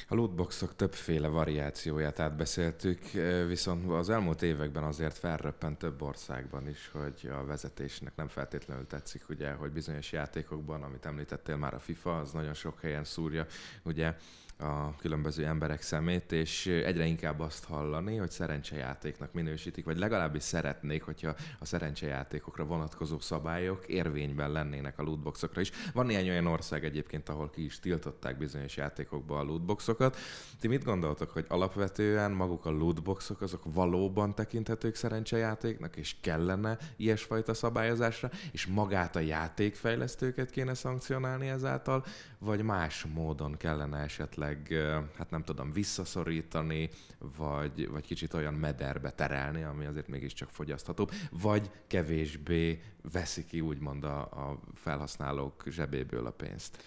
[0.07, 2.99] A lootboxok többféle variációját átbeszéltük,
[3.47, 9.29] viszont az elmúlt években azért felröppent több országban is, hogy a vezetésnek nem feltétlenül tetszik,
[9.29, 13.45] ugye, hogy bizonyos játékokban, amit említettél már a FIFA, az nagyon sok helyen szúrja,
[13.83, 14.15] ugye
[14.57, 21.03] a különböző emberek szemét, és egyre inkább azt hallani, hogy szerencsejátéknak minősítik, vagy legalábbis szeretnék,
[21.03, 25.71] hogyha a szerencsejátékokra vonatkozó szabályok érvényben lennének a lootboxokra is.
[25.93, 30.17] Van néhány olyan ország egyébként, ahol ki is tiltották bizonyos játékokba a lootboxokat.
[30.59, 37.53] Ti mit gondoltok, hogy alapvetően maguk a lootboxok azok valóban tekinthetők szerencsejátéknak, és kellene ilyesfajta
[37.53, 42.05] szabályozásra, és magát a játékfejlesztőket kéne szankcionálni ezáltal,
[42.45, 44.73] vagy más módon kellene esetleg,
[45.17, 46.89] hát nem tudom, visszaszorítani,
[47.37, 52.81] vagy, vagy kicsit olyan mederbe terelni, ami azért mégiscsak fogyasztható, vagy kevésbé
[53.11, 56.83] veszi ki úgymond a, a felhasználók zsebéből a pénzt.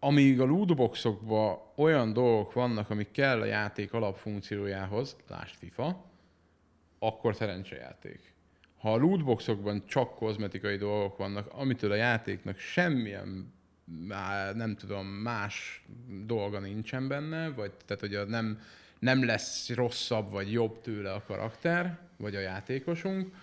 [0.00, 6.04] Amíg a lootboxokban olyan dolgok vannak, amik kell a játék alapfunkciójához, lásd FIFA,
[6.98, 8.36] akkor szerencsejáték
[8.78, 13.56] Ha a lootboxokban csak kozmetikai dolgok vannak, amitől a játéknak semmilyen
[14.54, 15.84] nem tudom, más
[16.24, 18.60] dolga nincsen benne, vagy tehát, hogy nem,
[18.98, 23.34] nem lesz rosszabb vagy jobb tőle a karakter, vagy a játékosunk,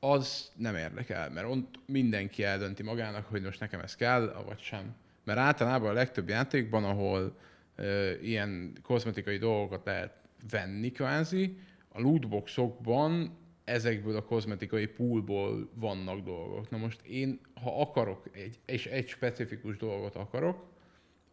[0.00, 4.94] az nem érdekel, mert ott mindenki eldönti magának, hogy most nekem ez kell, vagy sem.
[5.24, 7.36] Mert általában a legtöbb játékban, ahol
[7.76, 10.14] ö, ilyen kozmetikai dolgokat lehet
[10.50, 13.38] venni kvázi, a lootboxokban
[13.70, 16.70] ezekből a kozmetikai poolból vannak dolgok.
[16.70, 20.68] Na most én, ha akarok, egy, és egy specifikus dolgot akarok,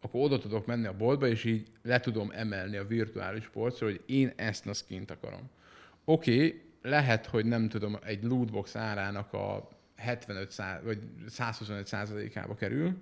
[0.00, 4.02] akkor oda tudok menni a boltba, és így le tudom emelni a virtuális polcra, hogy
[4.06, 5.50] én ezt a skint akarom.
[6.04, 10.98] Oké, okay, lehet, hogy nem tudom, egy lootbox árának a 75 szá- vagy
[11.28, 12.98] 125 százalékába kerül,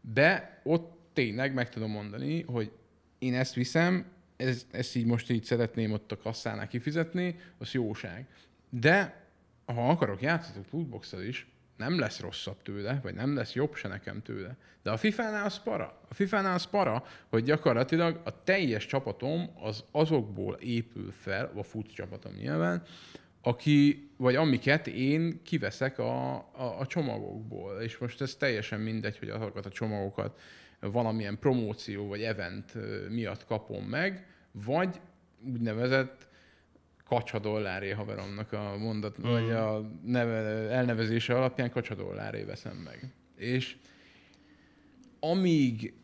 [0.00, 2.72] de ott tényleg meg tudom mondani, hogy
[3.18, 8.26] én ezt viszem, ez, ezt így most így szeretném ott a kasszánál kifizetni, az jóság.
[8.80, 9.26] De
[9.64, 14.22] ha akarok játszhatok lootbox is, nem lesz rosszabb tőle, vagy nem lesz jobb se nekem
[14.22, 14.56] tőle.
[14.82, 16.00] De a FIFA-nál az para.
[16.08, 21.94] A FIFA-nál az para, hogy gyakorlatilag a teljes csapatom az azokból épül fel, a fut
[21.94, 22.82] csapatom nyilván,
[23.42, 27.80] aki, vagy amiket én kiveszek a, a, a csomagokból.
[27.80, 30.40] És most ez teljesen mindegy, hogy azokat a csomagokat
[30.80, 32.72] valamilyen promóció vagy event
[33.08, 35.00] miatt kapom meg, vagy
[35.52, 36.30] úgynevezett
[37.12, 39.30] kacsa dolláré haveromnak a mondat, mm.
[39.30, 40.34] vagy a neve,
[40.70, 43.14] elnevezése alapján kacsa dolláré veszem meg.
[43.36, 43.76] És
[45.20, 45.94] amíg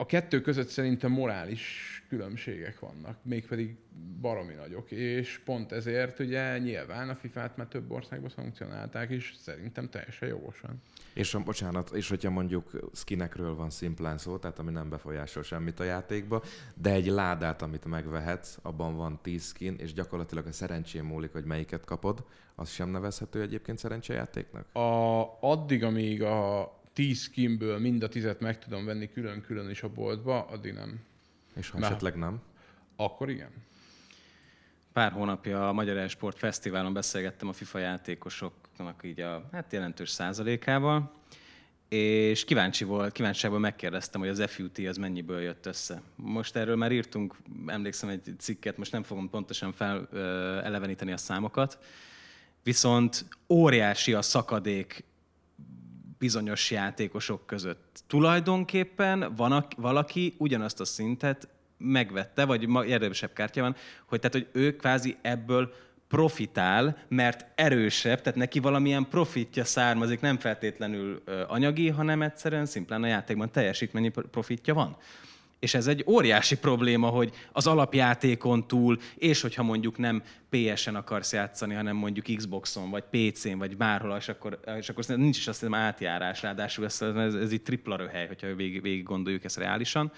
[0.00, 3.76] a kettő között szerintem morális különbségek vannak, mégpedig
[4.20, 9.88] baromi nagyok, és pont ezért ugye nyilván a FIFA-t már több országban szankcionálták, és szerintem
[9.90, 10.82] teljesen jogosan.
[11.12, 15.84] És bocsánat, és hogyha mondjuk skinekről van szimplán szó, tehát ami nem befolyásol semmit a
[15.84, 16.42] játékba,
[16.74, 21.44] de egy ládát, amit megvehetsz, abban van 10 skin, és gyakorlatilag a szerencsém múlik, hogy
[21.44, 24.74] melyiket kapod, az sem nevezhető egyébként szerencsejátéknak?
[24.74, 29.88] A, addig, amíg a 10 skinből mind a tizet meg tudom venni külön-külön is a
[29.88, 31.00] boltba, addig nem.
[31.54, 32.40] És ha esetleg nem?
[32.96, 33.50] Akkor igen.
[34.92, 41.12] Pár hónapja a Magyar Esport Fesztiválon beszélgettem a FIFA játékosoknak így a hát jelentős százalékával,
[41.88, 46.02] és kíváncsi volt, kíváncsiságból megkérdeztem, hogy az FUT az mennyiből jött össze.
[46.16, 50.08] Most erről már írtunk, emlékszem egy cikket, most nem fogom pontosan fel
[50.64, 51.78] eleveníteni a számokat,
[52.62, 55.04] viszont óriási a szakadék
[56.18, 58.02] bizonyos játékosok között.
[58.06, 63.76] Tulajdonképpen van valaki ugyanazt a szintet megvette, vagy érdemesebb kártya van,
[64.06, 65.72] hogy tehát, hogy ő kvázi ebből
[66.08, 73.06] profitál, mert erősebb, tehát neki valamilyen profitja származik, nem feltétlenül anyagi, hanem egyszerűen szimplán a
[73.06, 74.96] játékban teljesítményi profitja van.
[75.58, 81.32] És ez egy óriási probléma, hogy az alapjátékon túl, és hogyha mondjuk nem PS-en akarsz
[81.32, 85.58] játszani, hanem mondjuk Xboxon, vagy PC-n, vagy bárhol, és akkor, és akkor nincs is azt
[85.58, 90.12] hiszem átjárás, ráadásul ez, ez, ez egy tripla röhely, hogyha végig, végig gondoljuk ezt reálisan.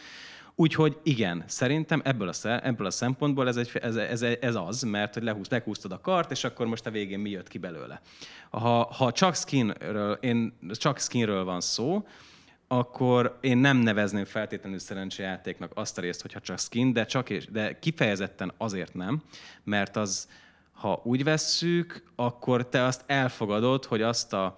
[0.54, 5.14] Úgyhogy igen, szerintem ebből a, ebből a szempontból ez, egy, ez, ez, ez az, mert
[5.14, 8.00] hogy lehúz, lehúztad a kart, és akkor most a végén mi jött ki belőle.
[8.50, 12.06] Ha, ha csak skinről, én, csak skinről van szó,
[12.72, 17.46] akkor én nem nevezném feltétlenül szerencsejátéknak azt a részt, hogyha csak skin, de, csak és,
[17.46, 19.22] de kifejezetten azért nem,
[19.64, 20.28] mert az,
[20.72, 24.56] ha úgy vesszük, akkor te azt elfogadod, hogy azt a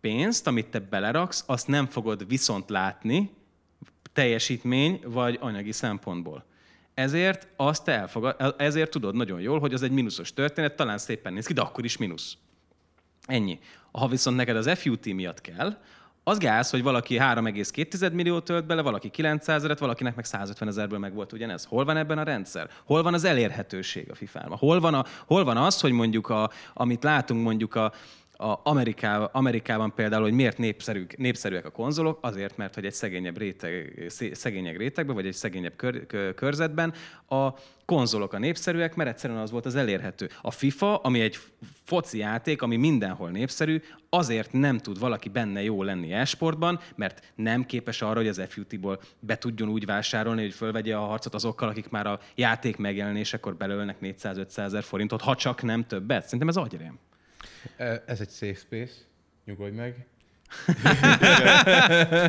[0.00, 3.30] pénzt, amit te beleraksz, azt nem fogod viszont látni
[4.12, 6.44] teljesítmény vagy anyagi szempontból.
[6.94, 11.46] Ezért azt elfogad, ezért tudod nagyon jól, hogy az egy mínuszos történet, talán szépen néz
[11.46, 12.36] ki, de akkor is mínusz.
[13.26, 13.58] Ennyi.
[13.92, 15.76] Ha viszont neked az FUT miatt kell,
[16.24, 20.98] az gáz, hogy valaki 3,2 millió tölt bele, valaki 900 ezeret, valakinek meg 150 ezerből
[20.98, 21.64] meg volt ugyanez.
[21.64, 22.68] Hol van ebben a rendszer?
[22.84, 24.58] Hol van az elérhetőség a FIFA-ban?
[24.58, 27.92] Hol van, a, hol van az, hogy mondjuk, a, amit látunk mondjuk a,
[28.36, 33.38] a Amerikában, Amerikában például, hogy miért népszerűek, népszerűek a konzolok, azért, mert hogy egy szegényebb
[33.38, 36.94] réteg, szegényebb rétegben, vagy egy szegényebb kör, körzetben
[37.28, 37.48] a
[37.84, 40.28] konzolok a népszerűek, mert egyszerűen az volt az elérhető.
[40.42, 41.38] A FIFA, ami egy
[41.84, 47.66] foci játék, ami mindenhol népszerű, azért nem tud valaki benne jó lenni e-sportban, mert nem
[47.66, 51.88] képes arra, hogy az FUT-ból be tudjon úgy vásárolni, hogy fölvegye a harcot azokkal, akik
[51.88, 56.24] már a játék megjelenésekor belőlnek 400-500 ezer forintot, ha csak nem többet.
[56.24, 56.98] Szerintem ez agyrém.
[58.06, 58.94] Ez egy safe space,
[59.44, 60.06] nyugodj meg.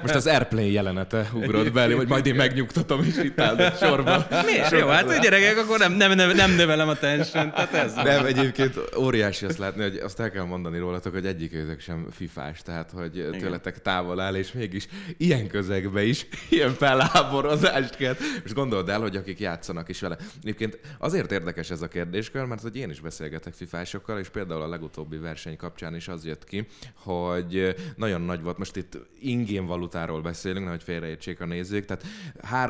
[0.01, 4.25] Most az Airplane jelenete ugrott belé, hogy majd én megnyugtatom, és itt állok sorban.
[4.45, 4.71] Miért?
[4.71, 8.25] Jó, hát hogy gyerekek, akkor nem, nem, nem, nem növelem a tension, tehát ez Nem,
[8.25, 12.61] egyébként óriási azt látni, hogy azt el kell mondani rólatok, hogy egyik őzök sem fifás,
[12.61, 13.31] tehát hogy Igen.
[13.31, 18.15] tőletek távol áll, és mégis ilyen közegbe is ilyen felháborodást kell.
[18.41, 20.17] Most gondold el, hogy akik játszanak is vele.
[20.41, 24.67] Egyébként azért érdekes ez a kérdéskör, mert hogy én is beszélgetek fifásokkal, és például a
[24.67, 30.21] legutóbbi verseny kapcsán is az jött ki, hogy nagyon nagy volt, most itt ingén valutáról
[30.21, 32.05] beszélünk, nehogy félreértsék a nézők, tehát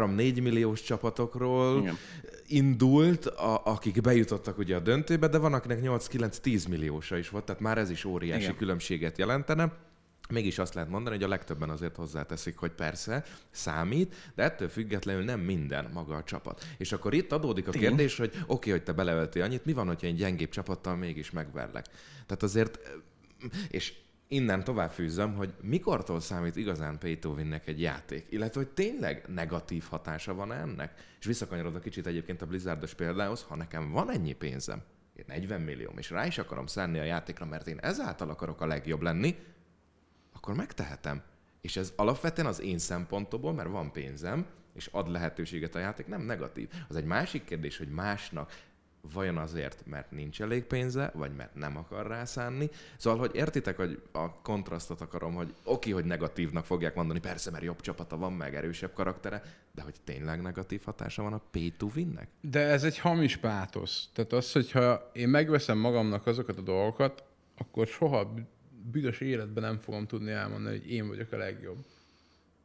[0.08, 1.97] 3-4 milliós csapatokról Igen.
[2.47, 7.62] indult, a, akik bejutottak ugye a döntőbe, de van akinek 8-9-10 milliósa is volt, tehát
[7.62, 8.56] már ez is óriási Igen.
[8.56, 9.71] különbséget jelentene.
[10.29, 15.23] Mégis azt lehet mondani, hogy a legtöbben azért hozzáteszik, hogy persze, számít, de ettől függetlenül
[15.23, 16.65] nem minden maga a csapat.
[16.77, 19.88] És akkor itt adódik a kérdés, hogy oké, okay, hogy te beleöltél annyit, mi van,
[19.88, 21.86] hogyha egy gyengébb csapattal mégis megverlek?
[22.25, 22.79] Tehát azért,
[23.69, 23.93] és
[24.34, 27.19] innen tovább fűzöm, hogy mikortól számít igazán pay
[27.65, 30.93] egy játék, illetve hogy tényleg negatív hatása van ennek.
[31.19, 34.82] És visszakanyarodok kicsit egyébként a Blizzardos példához, ha nekem van ennyi pénzem,
[35.28, 39.02] 40 millió, és rá is akarom szánni a játékra, mert én ezáltal akarok a legjobb
[39.02, 39.36] lenni,
[40.34, 41.22] akkor megtehetem.
[41.62, 46.22] És ez alapvetően az én szempontomból, mert van pénzem, és ad lehetőséget a játék, nem
[46.22, 46.69] negatív.
[46.88, 48.52] Az egy másik kérdés, hogy másnak
[49.12, 52.70] vajon azért, mert nincs elég pénze, vagy mert nem akar rászánni.
[52.98, 57.63] Szóval, hogy értitek, hogy a kontrasztot akarom, hogy oké, hogy negatívnak fogják mondani, persze, mert
[57.63, 61.88] jobb csapata van, meg erősebb karaktere, de hogy tényleg negatív hatása van a pay to
[61.96, 62.28] win-nek?
[62.42, 64.10] De ez egy hamis pátosz.
[64.13, 67.24] Tehát az, hogyha én megveszem magamnak azokat a dolgokat,
[67.58, 68.34] akkor soha
[68.92, 71.86] büdös életben nem fogom tudni elmondani, hogy én vagyok a legjobb.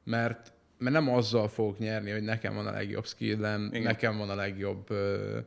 [0.05, 4.35] Mert, mert nem azzal fogok nyerni, hogy nekem van a legjobb skillem, nekem van a
[4.35, 5.45] legjobb uh,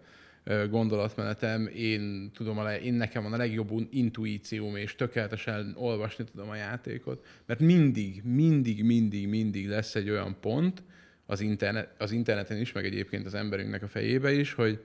[0.69, 6.55] gondolatmenetem, én tudom, a, én nekem van a legjobb intuícióm, és tökéletesen olvasni tudom a
[6.55, 10.83] játékot, mert mindig, mindig, mindig, mindig lesz egy olyan pont
[11.25, 14.83] az, internet, az interneten is, meg egyébként az emberünknek a fejébe is, hogy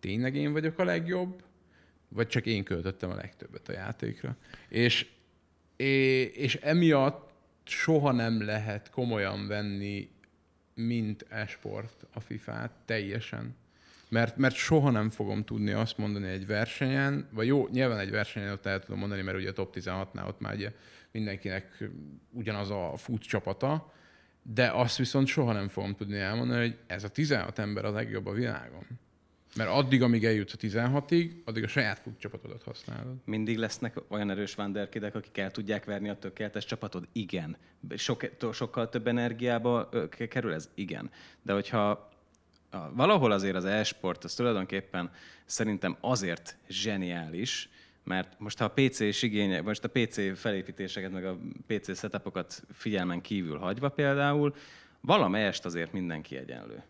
[0.00, 1.42] tényleg én vagyok a legjobb,
[2.08, 4.36] vagy csak én költöttem a legtöbbet a játékra.
[4.68, 5.06] És,
[5.76, 7.32] és emiatt
[7.64, 10.08] soha nem lehet komolyan venni,
[10.74, 13.54] mint esport a FIFA-t teljesen
[14.14, 18.52] mert, mert soha nem fogom tudni azt mondani egy versenyen, vagy jó, nyilván egy versenyen
[18.52, 20.72] ott el tudom mondani, mert ugye a top 16-nál ott már ugye
[21.10, 21.90] mindenkinek
[22.30, 23.92] ugyanaz a fut csapata,
[24.42, 28.26] de azt viszont soha nem fogom tudni elmondani, hogy ez a 16 ember a legjobb
[28.26, 28.86] a világon.
[29.56, 33.16] Mert addig, amíg eljutsz a 16-ig, addig a saját fut csapatodat használod.
[33.24, 37.08] Mindig lesznek olyan erős vanderkidek, akik el tudják verni a tökéletes csapatod?
[37.12, 37.56] Igen.
[37.96, 39.88] Sok, sokkal több energiába
[40.28, 40.70] kerül ez?
[40.74, 41.10] Igen.
[41.42, 42.12] De hogyha
[42.92, 45.10] valahol azért az e-sport, az tulajdonképpen
[45.44, 47.68] szerintem azért zseniális,
[48.04, 52.62] mert most ha a PC is igénye, most a PC felépítéseket, meg a PC setupokat
[52.72, 54.54] figyelmen kívül hagyva például,
[55.00, 56.82] valamelyest azért mindenki egyenlő.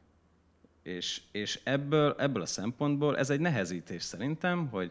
[0.82, 4.90] És, és ebből, ebből a szempontból ez egy nehezítés szerintem, hogy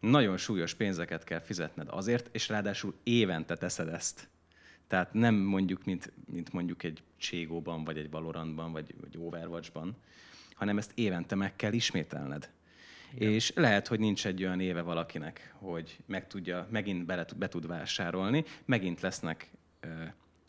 [0.00, 4.28] nagyon súlyos pénzeket kell fizetned azért, és ráadásul évente teszed ezt.
[4.90, 9.96] Tehát nem mondjuk, mint, mint mondjuk egy Cségóban, vagy egy Valorantban, vagy, vagy Overwatchban,
[10.54, 12.50] hanem ezt évente meg kell ismételned.
[13.14, 13.32] Igen.
[13.32, 17.66] És lehet, hogy nincs egy olyan éve valakinek, hogy meg tudja, megint bele, be tud
[17.66, 19.50] vásárolni, megint lesznek
[19.80, 19.88] ö,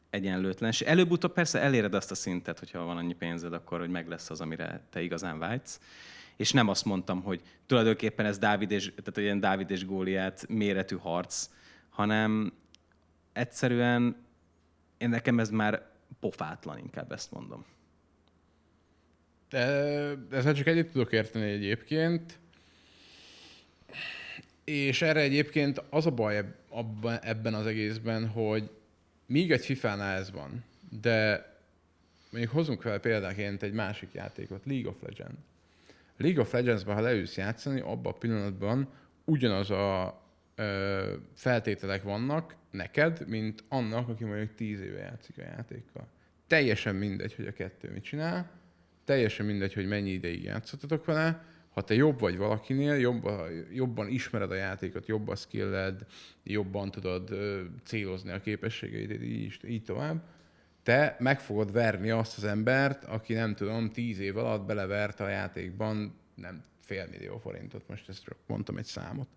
[0.10, 0.88] egyenlőtlenség.
[0.88, 4.41] Előbb-utóbb persze eléred azt a szintet, hogyha van annyi pénzed, akkor hogy meg lesz az,
[4.41, 5.80] amire te igazán vágysz.
[6.36, 10.95] És nem azt mondtam, hogy tulajdonképpen ez Dávid és, tehát ilyen Dávid és Góliát méretű
[10.95, 11.49] harc,
[11.89, 12.54] hanem
[13.34, 14.15] egyszerűen
[15.02, 17.66] én nekem ez már pofátlan, inkább ezt mondom.
[20.32, 22.40] Ezzel csak egyet tudok érteni egyébként.
[24.64, 26.46] És erre egyébként az a baj
[27.22, 28.70] ebben az egészben, hogy
[29.26, 30.64] míg egy FIFA-nál ez van,
[31.02, 31.50] de
[32.30, 35.40] mondjuk hozunk fel példáként egy másik játékot, League of Legends.
[36.18, 38.88] League of Legends-ben, ha leülsz játszani, abban a pillanatban
[39.26, 40.20] ugyanaz a
[41.34, 46.08] feltételek vannak neked, mint annak, aki mondjuk 10 éve játszik a játékkal.
[46.47, 48.52] Teljesen mindegy, hogy a kettő mit csinál,
[49.06, 53.30] teljesen mindegy, hogy mennyi ideig játszottatok vele, ha te jobb vagy valakinél, jobb,
[53.74, 56.06] jobban ismered a játékot, jobb a skilled,
[56.43, 57.38] jobban tudod
[57.84, 60.24] célozni a képességeidet, így, így tovább,
[60.84, 65.28] te meg fogod verni azt az embert, aki nem tudom, tíz év alatt belevert a
[65.28, 69.28] játékban nem fél millió forintot, most ezt mondtam egy számot.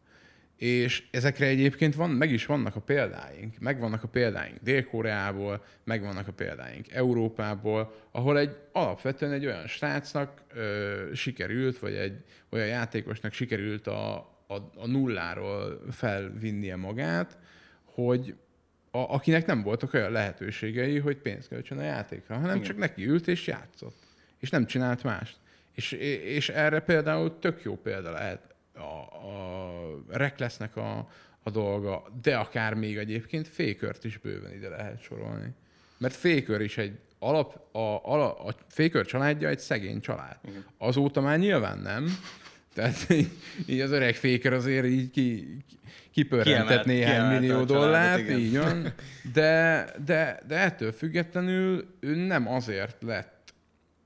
[0.56, 3.58] És ezekre egyébként van, meg is vannak a példáink.
[3.58, 11.10] Megvannak a példáink Dél-Koreából, megvannak a példáink Európából, ahol egy alapvetően egy olyan srácnak ö,
[11.14, 14.16] sikerült, vagy egy olyan játékosnak sikerült a,
[14.46, 17.38] a, a nulláról felvinnie magát,
[17.84, 18.34] hogy
[18.90, 22.68] a, akinek nem voltak olyan lehetőségei, hogy pénzt költsön a játékra, hanem Igen.
[22.68, 23.96] csak neki ült és játszott.
[24.38, 25.36] És nem csinált mást.
[25.72, 31.08] És, és erre például tök jó példa lehet a, a Recklessnek a,
[31.42, 35.54] a dolga, de akár még egyébként Fékört is bőven ide lehet sorolni.
[35.98, 40.38] Mert Fékör is egy alap, a, a, a Fékör családja egy szegény család.
[40.48, 40.64] Igen.
[40.78, 42.18] Azóta már nyilván nem,
[42.74, 43.30] tehát így,
[43.66, 45.56] így az öreg féker azért így ki,
[46.10, 48.94] kipörrentett néhány millió dollárt, így van.
[49.32, 53.54] De, de, de ettől függetlenül ő nem azért lett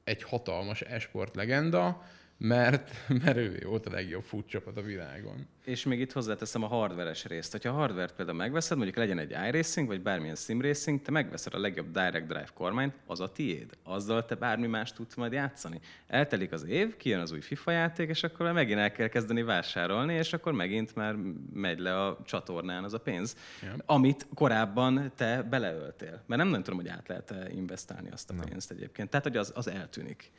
[0.05, 2.03] egy hatalmas esport legenda,
[2.39, 2.91] mert,
[3.23, 5.47] mert ő volt a legjobb futcsapat a világon.
[5.65, 7.53] És még itt hozzáteszem a hardveres részt.
[7.53, 11.55] Hogyha a hardvert például megveszed, mondjuk legyen egy iRacing, vagy bármilyen sim racing, te megveszed
[11.55, 13.71] a legjobb direct drive kormányt, az a tiéd.
[13.83, 15.81] Azzal te bármi más tudsz majd játszani.
[16.07, 20.15] Eltelik az év, kijön az új FIFA játék, és akkor megint el kell kezdeni vásárolni,
[20.15, 21.15] és akkor megint már
[21.53, 23.75] megy le a csatornán az a pénz, ja.
[23.87, 26.23] amit korábban te beleöltél.
[26.27, 28.79] Mert nem, nem tudom, hogy át lehet investálni azt a pénzt nem.
[28.79, 29.11] egyébként.
[29.11, 30.31] Tehát, hogy az, az eltűnik.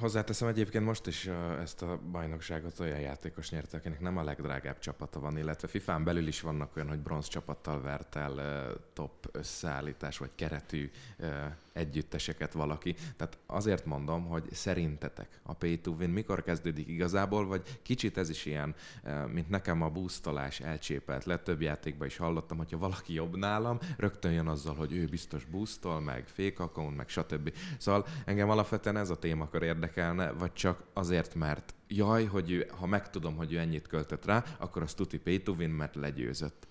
[0.00, 1.26] Hozzáteszem egyébként most is
[1.60, 6.26] ezt a bajnokságot olyan játékos nyerte, akinek nem a legdrágább csapata van, illetve FIFA-n belül
[6.26, 10.90] is vannak olyan, hogy bronz csapattal vert el top összeállítás vagy keretű
[11.72, 12.94] együtteseket valaki.
[13.16, 18.28] Tehát azért mondom, hogy szerintetek a pay to win mikor kezdődik igazából, vagy kicsit ez
[18.28, 18.74] is ilyen,
[19.32, 24.32] mint nekem a boostolás elcsépelt le, több játékban is hallottam, hogyha valaki jobb nálam, rögtön
[24.32, 27.54] jön azzal, hogy ő biztos boostol, meg fake account, meg stb.
[27.78, 32.86] Szóval engem alapvetően ez a témakör érdekelne, vagy csak azért, mert jaj, hogy ő, ha
[32.86, 36.68] megtudom, hogy ő ennyit költött rá, akkor az tuti pay to win, mert legyőzött.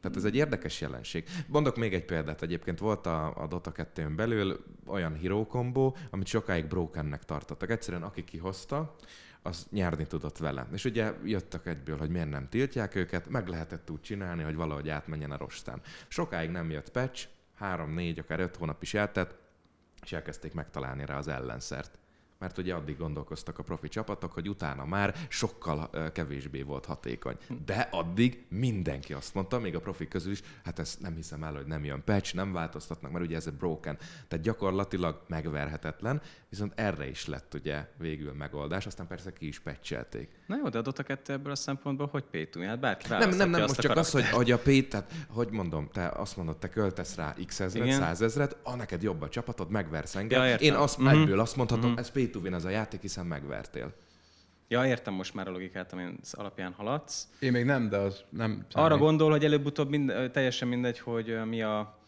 [0.00, 1.24] Tehát ez egy érdekes jelenség.
[1.46, 2.42] Mondok még egy példát.
[2.42, 7.70] Egyébként volt a, a Dota 2 belül olyan hero combo, amit sokáig brokennek tartottak.
[7.70, 8.96] Egyszerűen aki kihozta,
[9.42, 10.66] az nyerni tudott vele.
[10.72, 14.88] És ugye jöttek egyből, hogy miért nem tiltják őket, meg lehetett úgy csinálni, hogy valahogy
[14.88, 15.80] átmenjen a rostán.
[16.08, 19.39] Sokáig nem jött patch, három, négy, akár öt hónap is eltett,
[20.02, 21.98] és elkezdték megtalálni rá az ellenszert
[22.40, 27.36] mert ugye addig gondolkoztak a profi csapatok, hogy utána már sokkal kevésbé volt hatékony.
[27.66, 31.54] De addig mindenki azt mondta, még a profi közül is, hát ezt nem hiszem el,
[31.54, 33.98] hogy nem jön patch, nem változtatnak, mert ugye ez egy broken.
[34.28, 40.28] Tehát gyakorlatilag megverhetetlen, viszont erre is lett ugye végül megoldás, aztán persze ki is patchelték.
[40.46, 43.50] Na jó, de a Dota 2 ebből a szempontból hogy pay Hát bárki Nem, nem,
[43.50, 46.68] nem, most csak az, hogy, hogy a pay, tehát hogy mondom, te azt mondod, te
[46.68, 50.44] költesz rá x ezret, százezret, a neked jobb a csapatod, megversz engem.
[50.44, 51.20] Ja, Én azt, mm-hmm.
[51.20, 51.98] egyből azt mondhatom, mm-hmm.
[51.98, 53.92] ez pay to win ez a játék, hiszen megvertél.
[54.68, 57.28] Ja, értem most már a logikát, amin alapján haladsz.
[57.40, 58.50] Én még nem, de az nem...
[58.50, 58.66] Számít.
[58.72, 61.98] Arra gondol, hogy előbb-utóbb mind, teljesen mindegy, hogy mi a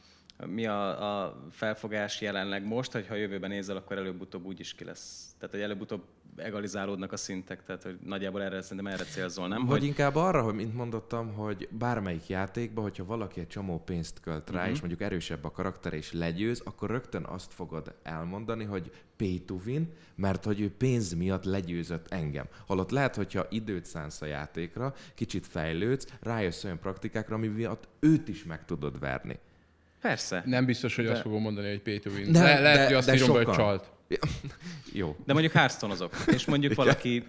[0.46, 4.84] mi a, a felfogás jelenleg most, hogy ha jövőben nézel, akkor előbb-utóbb úgy is ki
[4.84, 5.34] lesz.
[5.38, 6.02] Tehát, hogy előbb-utóbb
[6.36, 9.64] egalizálódnak a szintek, tehát hogy nagyjából erre szerintem erre célzol, nem?
[9.64, 9.88] Vagy hogy...
[9.88, 14.56] inkább arra, hogy mint mondottam, hogy bármelyik játékban, hogyha valaki egy csomó pénzt költ rá,
[14.56, 14.72] uh-huh.
[14.72, 19.54] és mondjuk erősebb a karakter és legyőz, akkor rögtön azt fogod elmondani, hogy pay to
[19.64, 22.46] win, mert hogy ő pénz miatt legyőzött engem.
[22.66, 28.28] Holott lehet, hogyha időt szánsz a játékra, kicsit fejlődsz, rájössz olyan praktikákra, ami miatt őt
[28.28, 29.38] is meg tudod verni.
[30.02, 30.42] Persze.
[30.46, 31.10] Nem biztos, hogy de...
[31.10, 32.30] azt fogom mondani, hogy pay to win.
[32.30, 33.44] Nem, Le- lehet, de, hogy azt de írom, sokan...
[33.44, 33.90] hogy csalt.
[34.92, 35.16] Jó.
[35.26, 35.94] De mondjuk hearthstone
[36.26, 37.14] és mondjuk valaki...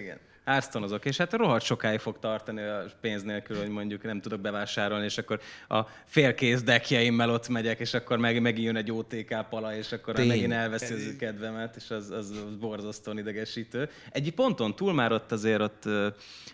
[0.00, 0.18] Igen
[0.50, 5.04] ársztonozok, és hát rohadt sokáig fog tartani a pénz nélkül, hogy mondjuk nem tudok bevásárolni,
[5.04, 9.76] és akkor a félkész dekjeimmel ott megyek, és akkor meg, megint jön egy OTK pala,
[9.76, 10.26] és akkor Tény.
[10.26, 13.88] megint elveszi az kedvemet, és az, az borzasztóan idegesítő.
[14.12, 15.84] Egy ponton túl már ott azért ott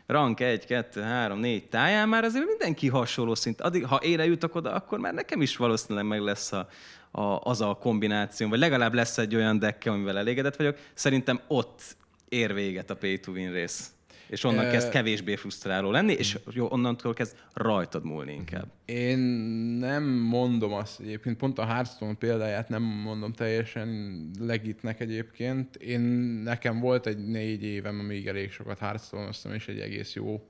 [0.06, 3.60] rank 1, 2, 3, 4 táján már azért mindenki hasonló szint.
[3.60, 6.68] Addig, ha én eljutok oda, akkor már nekem is valószínűleg meg lesz a,
[7.10, 10.76] a, az a kombináció, vagy legalább lesz egy olyan deck, amivel elégedett vagyok.
[10.94, 11.96] Szerintem ott
[12.28, 13.90] ér véget a pay to win rész.
[14.28, 18.66] És onnan kezd kevésbé frusztráló lenni, és jó, onnantól kezd rajtad múlni inkább.
[18.84, 19.18] Én
[19.78, 25.76] nem mondom azt egyébként, pont a Hearthstone példáját nem mondom teljesen legitnek egyébként.
[25.76, 26.00] Én,
[26.44, 30.48] nekem volt egy négy évem, amíg elég sokat hearthstone és egy egész jó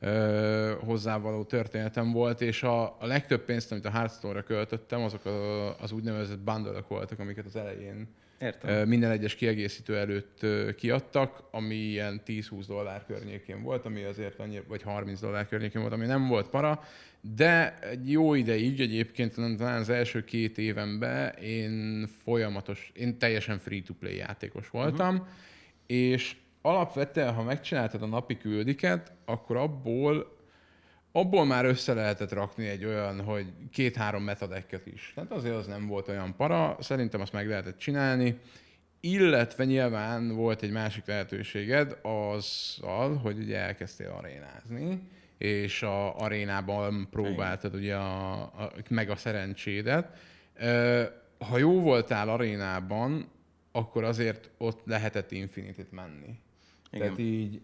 [0.00, 5.80] ö, hozzávaló történetem volt, és a, a legtöbb pénzt, amit a Hearthstone-ra költöttem, azok a,
[5.80, 8.08] az úgynevezett bundle voltak, amiket az elején
[8.40, 8.88] Értem.
[8.88, 14.82] Minden egyes kiegészítő előtt kiadtak, ami ilyen 10-20 dollár környékén volt, ami azért annyi, vagy
[14.82, 16.82] 30 dollár környékén volt, ami nem volt para,
[17.20, 24.16] de egy jó ideig egyébként, talán az első két évemben én folyamatos, én teljesen free-to-play
[24.16, 25.28] játékos voltam, uh-huh.
[25.86, 30.35] és alapvetően, ha megcsináltad a napi küldiket, akkor abból
[31.16, 35.12] abból már össze lehetett rakni egy olyan, hogy két-három metadekket is.
[35.14, 38.38] Tehát azért az nem volt olyan para, szerintem azt meg lehetett csinálni,
[39.00, 45.00] illetve nyilván volt egy másik lehetőséged azzal, hogy ugye elkezdtél arénázni,
[45.38, 50.18] és a arénában próbáltad ugye a, a, meg a szerencsédet.
[51.38, 53.28] Ha jó voltál arénában,
[53.72, 56.38] akkor azért ott lehetett Infinity-t menni.
[56.90, 57.06] Igen.
[57.06, 57.60] Tehát így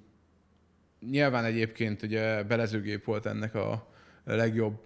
[1.10, 3.90] nyilván egyébként ugye belezőgép volt ennek a
[4.24, 4.84] legjobb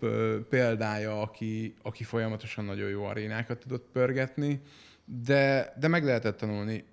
[0.49, 4.61] példája, aki, aki folyamatosan nagyon jó arénákat tudott pörgetni,
[5.05, 6.85] de, de meg lehetett tanulni.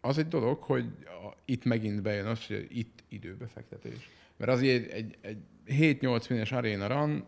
[0.00, 4.08] Az egy dolog, hogy a, itt megint bejön az, hogy itt időbefektetés.
[4.36, 7.24] Mert az egy, egy, egy 7-8 minél aréna run,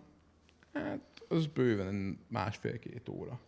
[0.73, 3.41] hát az bőven másfél-két óra.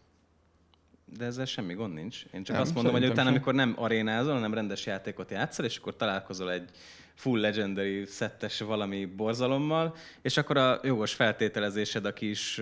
[1.05, 2.24] De ezzel semmi gond nincs.
[2.32, 3.26] Én csak nem, azt mondom, hogy utána, sem.
[3.26, 6.70] amikor nem arénázol, hanem rendes játékot játszol, és akkor találkozol egy
[7.14, 12.61] full legendary szettes valami borzalommal, és akkor a jogos feltételezésed a kis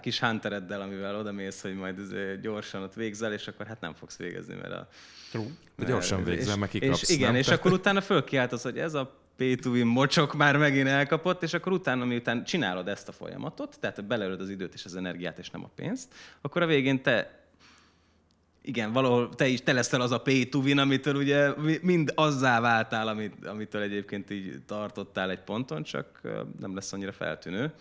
[0.00, 2.00] kis huntereddel, amivel odamész, hogy majd
[2.40, 4.88] gyorsan ott végzel, és akkor hát nem fogsz végezni, mert a...
[5.30, 5.46] True.
[5.76, 7.40] De gyorsan végzel, meg kikapsz, és, Igen, nem?
[7.40, 11.72] és akkor utána fölkiáltasz, hogy ez a p 2 mocsok már megint elkapott, és akkor
[11.72, 15.64] utána, miután csinálod ezt a folyamatot, tehát belelőd az időt és az energiát, és nem
[15.64, 17.42] a pénzt, akkor a végén te
[18.66, 22.60] igen, valahol te is, te leszel az a pay to win, amitől ugye mind azzá
[22.60, 26.20] váltál, amit, amitől egyébként így tartottál egy ponton, csak
[26.60, 27.72] nem lesz annyira feltűnő.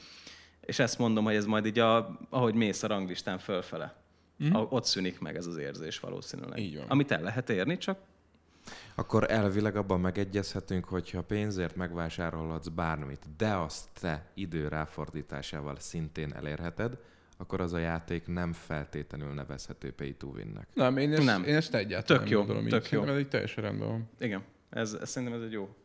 [0.62, 3.96] És ezt mondom, hogy ez majd így, a, ahogy mész a ranglistán fölfele,
[4.44, 4.54] mm.
[4.54, 6.60] ott szűnik meg ez az érzés valószínűleg.
[6.60, 6.86] Így van.
[6.88, 7.98] Amit el lehet érni, csak
[8.96, 16.34] akkor elvileg abban megegyezhetünk, hogy ha pénzért megvásárolhatsz bármit, de azt te idő ráfordításával szintén
[16.34, 16.98] elérheted,
[17.38, 20.68] akkor az a játék nem feltétlenül nevezhető pay to win-nek.
[20.74, 21.44] Nem, én ezt, nem.
[21.44, 22.68] Én ezt egyáltalán tök jó, gondolom.
[22.68, 23.04] Tök jó.
[23.04, 24.10] Ez egy teljesen rendben van.
[24.20, 25.76] Igen, ez, ez szerintem ez egy jó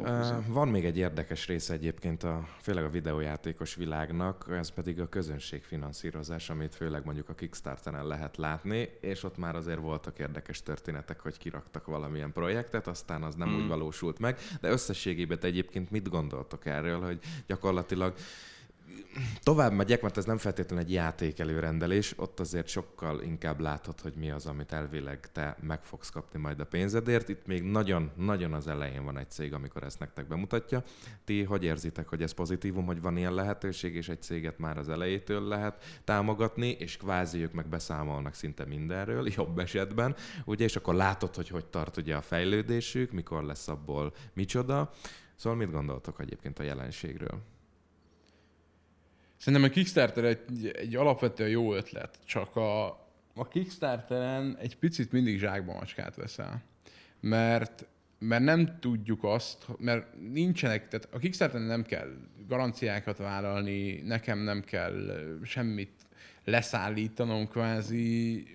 [0.00, 5.08] Uh, van még egy érdekes része egyébként, a, főleg a videójátékos világnak, ez pedig a
[5.08, 11.20] közönségfinanszírozás, amit főleg mondjuk a Kickstarteren lehet látni, és ott már azért voltak érdekes történetek,
[11.20, 13.54] hogy kiraktak valamilyen projektet, aztán az nem mm.
[13.54, 18.14] úgy valósult meg, de összességében egyébként mit gondoltok erről, hogy gyakorlatilag
[19.42, 24.12] tovább megyek, mert ez nem feltétlenül egy játék előrendelés, ott azért sokkal inkább látod, hogy
[24.16, 27.28] mi az, amit elvileg te meg fogsz kapni majd a pénzedért.
[27.28, 30.82] Itt még nagyon-nagyon az elején van egy cég, amikor ezt nektek bemutatja.
[31.24, 34.88] Ti hogy érzitek, hogy ez pozitívum, hogy van ilyen lehetőség, és egy céget már az
[34.88, 40.94] elejétől lehet támogatni, és kvázi ők meg beszámolnak szinte mindenről, jobb esetben, ugye, és akkor
[40.94, 44.90] látod, hogy hogy tart ugye a fejlődésük, mikor lesz abból micsoda.
[45.36, 47.42] Szóval mit gondoltok egyébként a jelenségről?
[49.38, 52.86] Szerintem a Kickstarter egy, egy alapvetően jó ötlet, csak a,
[53.34, 56.62] a Kickstarteren egy picit mindig zsákba macskát veszel.
[57.20, 57.86] Mert,
[58.18, 62.08] mert nem tudjuk azt, mert nincsenek, tehát a Kickstarteren nem kell
[62.48, 66.06] garanciákat vállalni, nekem nem kell semmit
[66.44, 68.46] leszállítanom kvázi.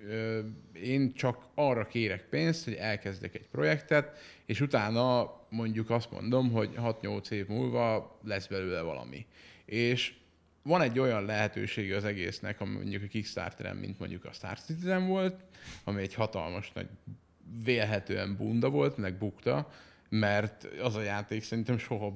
[0.84, 6.70] Én csak arra kérek pénzt, hogy elkezdek egy projektet, és utána mondjuk azt mondom, hogy
[6.78, 9.26] 6-8 év múlva lesz belőle valami.
[9.66, 10.14] És
[10.64, 15.08] van egy olyan lehetősége az egésznek, ami mondjuk a Kickstarteren, mint mondjuk a Star Citizen
[15.08, 15.36] volt,
[15.84, 16.88] ami egy hatalmas nagy,
[17.64, 19.72] vélhetően bunda volt, meg bukta,
[20.10, 22.14] mert az a játék szerintem soha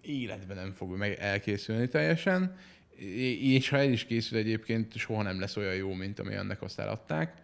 [0.00, 2.56] életben nem fog meg elkészülni teljesen,
[3.40, 6.78] és ha el is készül egyébként, soha nem lesz olyan jó, mint ami annak azt
[6.78, 7.34] eladták.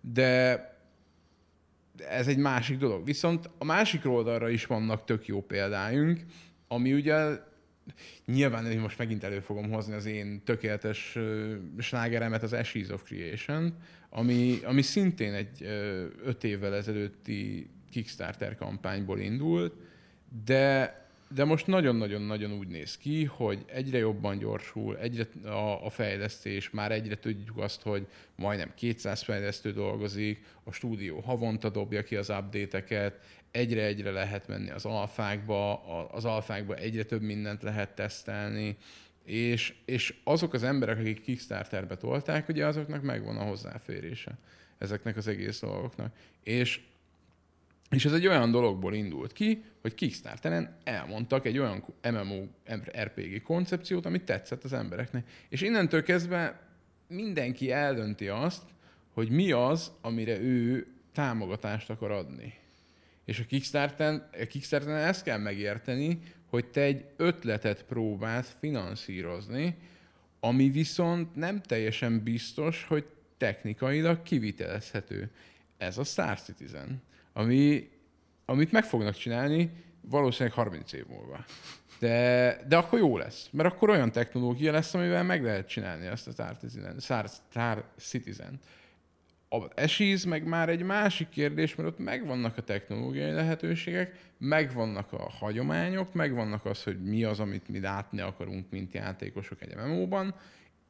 [0.00, 0.62] De
[2.08, 3.04] ez egy másik dolog.
[3.04, 6.24] Viszont a másik oldalra is vannak tök jó példáink,
[6.68, 7.46] ami ugye
[8.24, 13.02] Nyilván én most megint elő fogom hozni az én tökéletes uh, slágeremet, az Ashes of
[13.02, 13.74] Creation,
[14.10, 15.62] ami, ami szintén egy
[16.24, 19.74] öt évvel ezelőtti Kickstarter kampányból indult,
[20.44, 20.96] de
[21.34, 26.92] de most nagyon-nagyon-nagyon úgy néz ki, hogy egyre jobban gyorsul, egyre a, a fejlesztés, már
[26.92, 33.20] egyre tudjuk azt, hogy majdnem 200 fejlesztő dolgozik, a stúdió havonta dobja ki az update-eket,
[33.50, 38.76] egyre-egyre lehet menni az alfákba, az alfákba egyre több mindent lehet tesztelni,
[39.24, 44.38] és, és azok az emberek, akik Kickstarterbe tolták, ugye azoknak megvan a hozzáférése
[44.78, 46.12] ezeknek az egész dolgoknak.
[46.42, 46.80] És,
[47.90, 52.44] és ez egy olyan dologból indult ki, hogy Kickstarteren elmondtak egy olyan MMO
[53.02, 55.28] RPG koncepciót, amit tetszett az embereknek.
[55.48, 56.60] És innentől kezdve
[57.06, 58.62] mindenki eldönti azt,
[59.12, 62.54] hogy mi az, amire ő támogatást akar adni.
[63.24, 69.76] És a Kickstarter-en, a Kickstarter ezt kell megérteni, hogy te egy ötletet próbálsz finanszírozni,
[70.40, 75.30] ami viszont nem teljesen biztos, hogy technikailag kivitelezhető.
[75.76, 77.02] Ez a Star Citizen,
[77.38, 77.88] ami,
[78.44, 79.70] amit meg fognak csinálni
[80.00, 81.44] valószínűleg 30 év múlva.
[81.98, 86.26] De, de akkor jó lesz, mert akkor olyan technológia lesz, amivel meg lehet csinálni ezt
[86.26, 86.98] a Star Citizen.
[87.00, 88.60] Star, Star Citizen.
[89.48, 95.30] A Eshiz meg már egy másik kérdés, mert ott megvannak a technológiai lehetőségek, megvannak a
[95.30, 100.34] hagyományok, megvannak az, hogy mi az, amit mi látni akarunk, mint játékosok egy MMO-ban,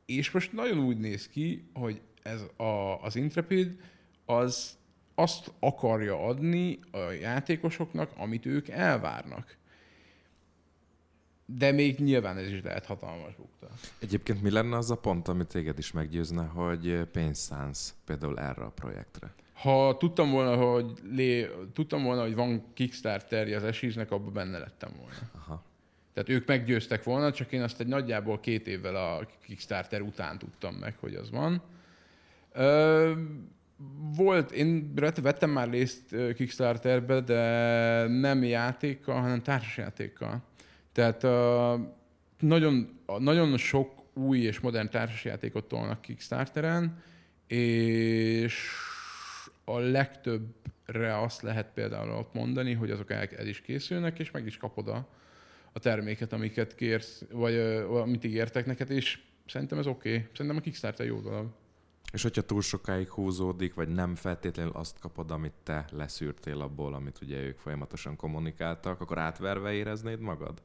[0.07, 3.80] és most nagyon úgy néz ki, hogy ez a, az Intrepid
[4.24, 4.78] az
[5.19, 9.57] azt akarja adni a játékosoknak, amit ők elvárnak.
[11.47, 13.69] De még nyilván ez is lehet hatalmas bukta.
[13.99, 18.62] Egyébként mi lenne az a pont, amit téged is meggyőzne, hogy pénzt szánsz például erre
[18.62, 19.35] a projektre?
[19.53, 24.91] Ha tudtam volna, hogy, lé, tudtam volna, hogy van Kickstarter az esíznek, abban benne lettem
[24.99, 25.31] volna.
[25.35, 25.62] Aha.
[26.12, 30.75] Tehát ők meggyőztek volna, csak én azt egy nagyjából két évvel a Kickstarter után tudtam
[30.75, 31.62] meg, hogy az van.
[32.53, 33.12] Ö,
[34.16, 40.43] volt, én vettem már részt Kickstarterbe, de nem játékkal, hanem társasjátékkal.
[40.93, 41.87] Tehát uh,
[42.39, 47.03] nagyon, nagyon sok új és modern társasjátékot tolnak Kickstarteren,
[47.47, 48.70] és
[49.64, 54.47] a legtöbbre azt lehet például ott mondani, hogy azok el, el is készülnek, és meg
[54.47, 55.09] is kapod a,
[55.72, 60.14] a terméket, amiket kérsz, vagy uh, amit ígértek neked, és szerintem ez oké.
[60.14, 60.26] Okay.
[60.33, 61.47] Szerintem a Kickstarter jó dolog.
[62.12, 67.20] És hogyha túl sokáig húzódik, vagy nem feltétlenül azt kapod, amit te leszűrtél abból, amit
[67.22, 70.62] ugye ők folyamatosan kommunikáltak, akkor átverve éreznéd magad?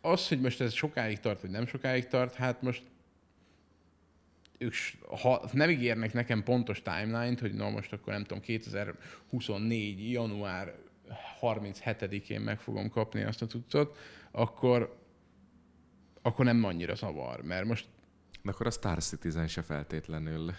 [0.00, 2.82] Az, hogy most ez sokáig tart, vagy nem sokáig tart, hát most
[4.58, 4.74] ők,
[5.20, 10.10] ha nem ígérnek nekem pontos timeline-t, hogy na most akkor nem tudom, 2024.
[10.10, 10.74] január
[11.40, 13.98] 37-én meg fogom kapni azt a cuccot,
[14.30, 14.96] akkor,
[16.22, 17.86] akkor nem annyira zavar, mert most
[18.46, 20.52] de akkor a Star Citizen se feltétlenül.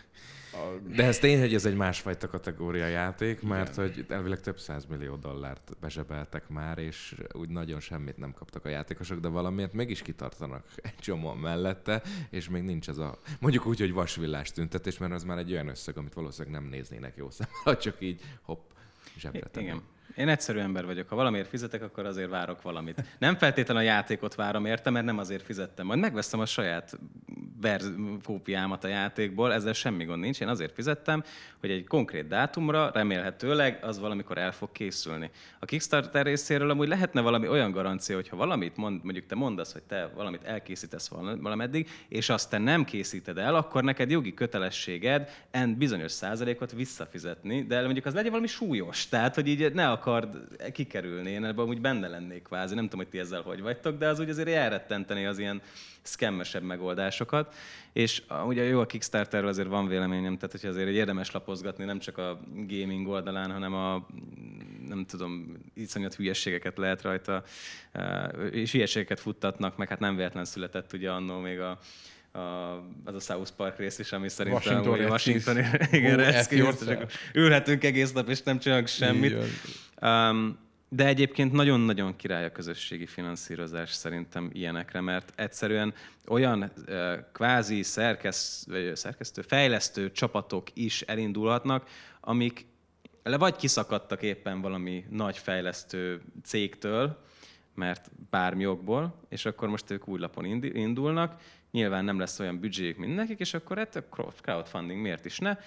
[0.96, 3.92] De ez tény, hogy ez egy másfajta kategória játék, mert Igen.
[3.92, 4.60] hogy elvileg több
[4.90, 10.02] millió dollárt bezsebeltek már, és úgy nagyon semmit nem kaptak a játékosok, de valamiért mégis
[10.02, 15.14] kitartanak egy csomóan mellette, és még nincs ez a, mondjuk úgy, hogy vasvillás tüntetés, mert
[15.14, 18.70] az már egy olyan összeg, amit valószínűleg nem néznének jó szemmel, csak így hopp,
[19.18, 19.82] zsebre Igen.
[20.16, 21.10] Én egyszerű ember vagyok.
[21.10, 23.04] Ha valamiért fizetek, akkor azért várok valamit.
[23.20, 25.86] Nem feltétlenül a játékot várom érte, mert nem azért fizettem.
[25.86, 27.00] Majd megveszem a saját
[27.62, 27.94] verz-
[28.24, 30.42] kópiámat a játékból, ezzel semmi gond nincs.
[30.42, 31.24] Én azért fizettem,
[31.60, 35.30] hogy egy konkrét dátumra remélhetőleg az valamikor el fog készülni.
[35.60, 39.74] A Kickstarter részéről amúgy lehetne valami olyan garancia, hogy ha valamit mond, mondjuk te mondasz,
[39.74, 41.08] hogy te valamit elkészítesz
[41.42, 47.64] valameddig, és azt te nem készíted el, akkor neked jogi kötelességed en bizonyos százalékot visszafizetni,
[47.64, 49.08] de mondjuk az legyen valami súlyos.
[49.08, 50.38] Tehát, hogy így ne akard
[50.72, 54.08] kikerülni, én ebben úgy benne lennék kvázi, nem tudom, hogy ti ezzel hogy vagytok, de
[54.08, 55.62] az úgy azért elrettenteni az ilyen
[56.02, 57.56] szkemmesebb megoldásokat.
[57.94, 62.18] És ugye jó, a Kickstarterről azért van véleményem, tehát hogy azért érdemes lapozgatni nem csak
[62.18, 64.06] a gaming oldalán, hanem a
[64.88, 67.44] nem tudom, iszonyat hülyességeket lehet rajta,
[68.52, 69.88] és hülyeségeket futtatnak, meg.
[69.88, 71.80] Hát nem véletlen született ugye annó még a,
[72.38, 75.58] a, az a South Park rész is, ami szerintem Washington, a Washington
[75.92, 76.76] igen, Redskins,
[77.34, 79.36] ülhetünk egész nap, és nem csinálunk semmit.
[80.02, 80.58] Um,
[80.90, 85.94] de egyébként nagyon-nagyon király a közösségi finanszírozás szerintem ilyenekre, mert egyszerűen
[86.28, 91.88] olyan uh, kvázi szerkesz, vagy szerkesztő, fejlesztő csapatok is elindulhatnak,
[92.22, 92.66] amik
[93.24, 97.26] vagy kiszakadtak éppen valami nagy fejlesztő cégtől,
[97.78, 102.98] mert bármi okból, és akkor most ők új lapon indulnak, nyilván nem lesz olyan büdzséjük,
[102.98, 104.04] mint nekik, és akkor hát a
[104.42, 105.58] crowdfunding miért is ne,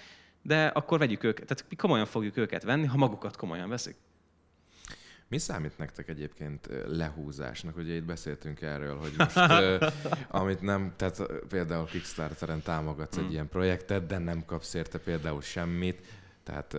[0.41, 3.95] de akkor vegyük őket, tehát komolyan fogjuk őket venni, ha magukat komolyan veszik.
[5.27, 7.77] Mi számít nektek egyébként lehúzásnak?
[7.77, 9.37] Ugye itt beszéltünk erről, hogy most,
[10.27, 13.23] amit nem, tehát például Kickstarteren támogatsz mm.
[13.23, 16.05] egy ilyen projektet, de nem kapsz érte például semmit,
[16.43, 16.77] tehát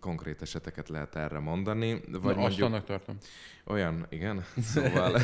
[0.00, 2.00] konkrét eseteket lehet erre mondani.
[2.08, 3.16] Vagy Na, mondjuk, azt tartom.
[3.64, 5.20] Olyan, igen, szóval...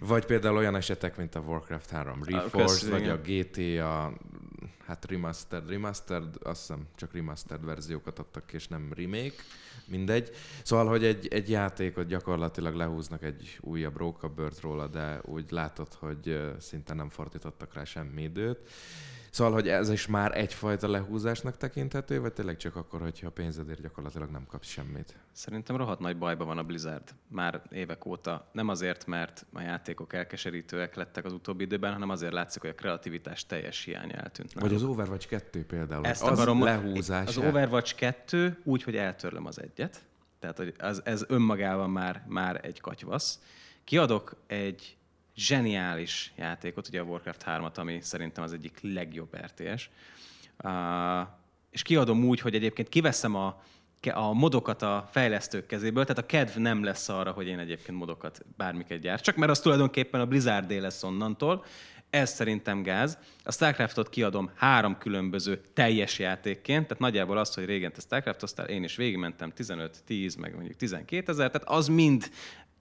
[0.00, 4.12] vagy például olyan esetek, mint a Warcraft 3 Reforged, vagy a GTA,
[4.86, 9.42] hát remastered, remastered, azt hiszem csak remastered verziókat adtak ki, és nem remake
[9.86, 10.30] mindegy.
[10.62, 16.40] Szóval, hogy egy, egy játékot gyakorlatilag lehúznak egy újabb rókabört róla, de úgy látod, hogy
[16.58, 18.70] szinte nem fordítottak rá semmi időt.
[19.36, 23.80] Szóval, hogy ez is már egyfajta lehúzásnak tekinthető, vagy tényleg csak akkor, hogyha a pénzedért
[23.80, 25.16] gyakorlatilag nem kapsz semmit?
[25.32, 28.48] Szerintem rohadt nagy bajba van a Blizzard már évek óta.
[28.52, 32.74] Nem azért, mert a játékok elkeserítőek lettek az utóbbi időben, hanem azért látszik, hogy a
[32.74, 34.52] kreativitás teljes hiány eltűnt.
[34.52, 36.04] Vagy az Overwatch 2 például.
[36.04, 37.28] Ezt az akarom, lehúzás.
[37.28, 40.04] Az Overwatch 2 úgy, hogy eltörlöm az egyet.
[40.38, 43.40] Tehát, hogy az, ez önmagában már, már egy katyvasz.
[43.84, 44.96] Kiadok egy
[45.36, 49.90] zseniális játékot, ugye a Warcraft 3-at, ami szerintem az egyik legjobb RTS.
[50.64, 51.28] Uh,
[51.70, 53.62] és kiadom úgy, hogy egyébként kiveszem a,
[54.12, 58.44] a modokat a fejlesztők kezéből, tehát a kedv nem lesz arra, hogy én egyébként modokat
[58.56, 61.64] bármiket gyárt, csak mert az tulajdonképpen a Blizzardé lesz onnantól.
[62.10, 63.18] Ez szerintem gáz.
[63.44, 68.84] A StarCraftot kiadom három különböző teljes játékként, tehát nagyjából az, hogy régen te StarCraftoztál, én
[68.84, 72.30] is végigmentem 15-10, meg mondjuk 12 ezer, tehát az mind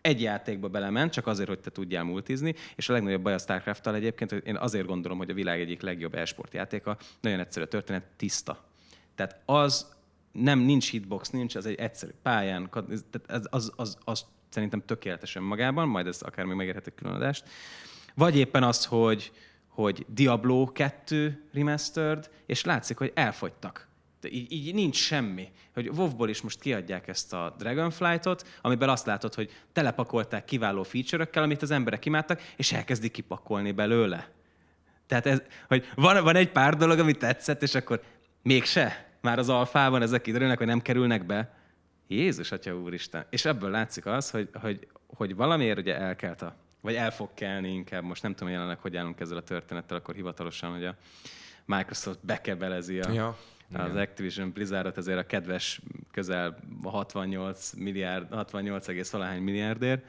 [0.06, 3.96] egy játékba belement, csak azért, hogy te tudjál multizni, és a legnagyobb baj a StarCraft-tal
[3.96, 7.68] egyébként, hogy én azért gondolom, hogy a világ egyik legjobb e-sport játéka, nagyon egyszerű a
[7.68, 8.64] történet, tiszta.
[9.16, 9.96] Tehát az
[10.32, 15.44] nem, nincs hitbox, nincs, az egy egyszerű pályán, tehát az, az, az, az szerintem tökéletesen
[15.44, 17.44] magában, majd ez akár még megérhet egy különadást.
[18.16, 19.32] Vagy éppen az, hogy,
[19.68, 23.88] hogy Diablo 2 remastered, és látszik, hogy elfogytak.
[24.32, 25.48] Így, így nincs semmi.
[25.74, 31.30] Hogy WoW-ból is most kiadják ezt a Dragonflight-ot, amiben azt látod, hogy telepakolták kiváló feature
[31.34, 34.30] amit az emberek imádtak, és elkezdik kipakolni belőle.
[35.08, 38.02] Tehát ez, hogy van, van egy pár dolog, ami tetszett, és akkor
[38.42, 39.04] mégse.
[39.22, 41.54] Már az alfában ezek kiderülnek, hogy nem kerülnek be.
[42.08, 43.26] Jézus, Atya Úristen.
[43.30, 47.70] És ebből látszik az, hogy, hogy, hogy valamiért ugye elkelt a, vagy el fog kelni
[47.74, 50.96] inkább, most nem tudom jelenleg, hogy állunk ezzel a történettel, akkor hivatalosan, hogy a
[51.66, 53.38] Microsoft bekebelezi a, ja,
[53.74, 53.98] az igen.
[53.98, 60.06] Activision Blizzardot ezért a kedves közel 68 milliárd, 68, valahány milliárdért.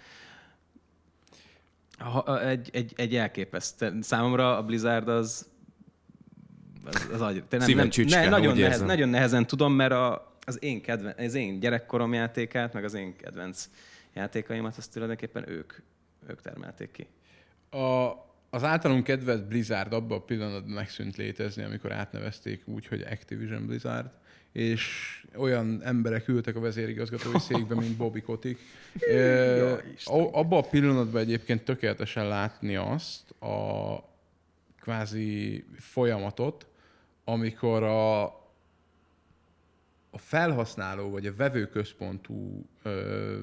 [1.98, 3.98] Ha, egy, egy, egy elképesztő.
[4.00, 5.50] Számomra a Blizzard az
[6.86, 7.42] az, az agy.
[7.50, 11.61] Nem, nem, ne, nagyon, nehez, nagyon nehezen tudom, mert a, az, én kedven, az én
[11.61, 13.68] gyerekkorom játékát, meg az én kedvenc
[14.14, 15.72] játékaimat, azt tulajdonképpen ők,
[16.28, 17.07] ők termelték ki.
[17.78, 18.12] A,
[18.51, 24.11] az általunk kedvelt Blizzard abban a pillanatban megszűnt létezni, amikor átnevezték úgy, hogy Activision Blizzard,
[24.53, 24.84] és
[25.36, 28.61] olyan emberek ültek a vezérigazgatói székbe, mint Bobby Kotick.
[29.12, 29.82] e,
[30.32, 33.97] abban a pillanatban egyébként tökéletesen látni azt a
[34.80, 36.66] kvázi folyamatot,
[37.24, 38.24] amikor a,
[40.11, 43.36] a felhasználó vagy a vevőközpontú, ö,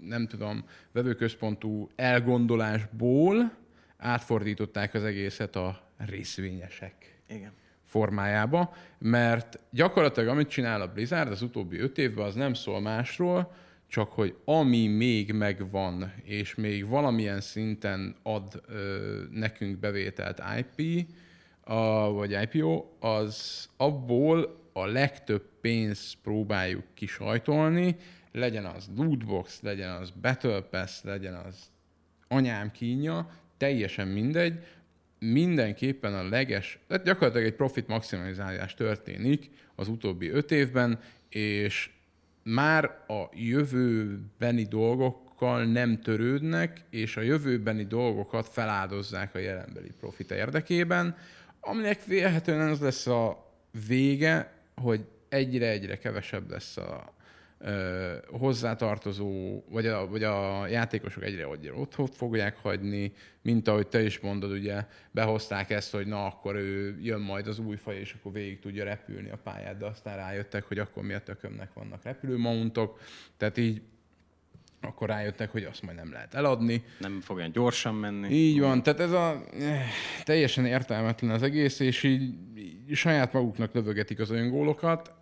[0.00, 3.52] nem tudom, vevőközpontú elgondolásból
[3.98, 7.52] átfordították az egészet a részvényesek Igen.
[7.84, 13.52] formájába, mert gyakorlatilag amit csinál a Blizzard az utóbbi öt évben, az nem szól másról,
[13.86, 21.06] csak hogy ami még megvan, és még valamilyen szinten ad ö, nekünk bevételt IP,
[21.60, 27.96] a, vagy IPO, az abból a legtöbb pénzt próbáljuk kisajtolni,
[28.32, 31.70] legyen az lootbox, legyen az Battle Pass, legyen az
[32.28, 34.64] anyám kínja, teljesen mindegy,
[35.18, 41.90] mindenképpen a leges, tehát gyakorlatilag egy profit maximalizálás történik az utóbbi öt évben, és
[42.42, 51.16] már a jövőbeni dolgokkal nem törődnek, és a jövőbeni dolgokat feláldozzák a jelenbeli profit érdekében,
[51.60, 53.52] aminek vélhetően az lesz a
[53.86, 57.16] vége, hogy egyre-egyre kevesebb lesz a
[58.30, 64.50] hozzátartozó, vagy a, vagy a játékosok egyre otthon fogják hagyni, mint ahogy te is mondod,
[64.50, 68.58] ugye behozták ezt, hogy na akkor ő jön majd az új faj, és akkor végig
[68.58, 73.00] tudja repülni a pályát, de aztán rájöttek, hogy akkor mi a tökömnek vannak repülőmountok,
[73.36, 73.82] tehát így
[74.80, 76.84] akkor rájöttek, hogy azt majd nem lehet eladni.
[76.98, 78.34] Nem fog olyan gyorsan menni.
[78.34, 79.82] Így van, tehát ez a eh,
[80.24, 85.17] teljesen értelmetlen az egész, és így, így saját maguknak lövögetik az öngólokat,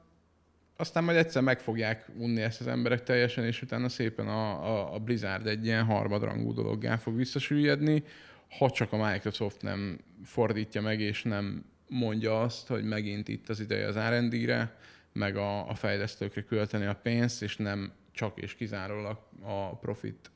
[0.76, 4.94] aztán majd egyszer meg fogják unni ezt az emberek teljesen, és utána szépen a, a,
[4.94, 8.04] a Blizzard egy ilyen harmadrangú dologgá fog visszasüllyedni,
[8.58, 13.60] ha csak a Microsoft nem fordítja meg, és nem mondja azt, hogy megint itt az
[13.60, 14.76] ideje az R&D-re,
[15.12, 20.30] meg a, a fejlesztőkre költeni a pénzt, és nem csak és kizárólag a profit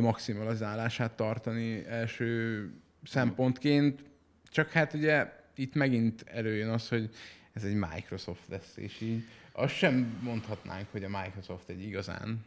[0.00, 2.70] maximalizálását tartani első
[3.04, 4.02] szempontként.
[4.44, 7.10] Csak hát ugye itt megint előjön az, hogy
[7.52, 12.44] ez egy Microsoft lesz, és így azt sem mondhatnánk, hogy a Microsoft egy igazán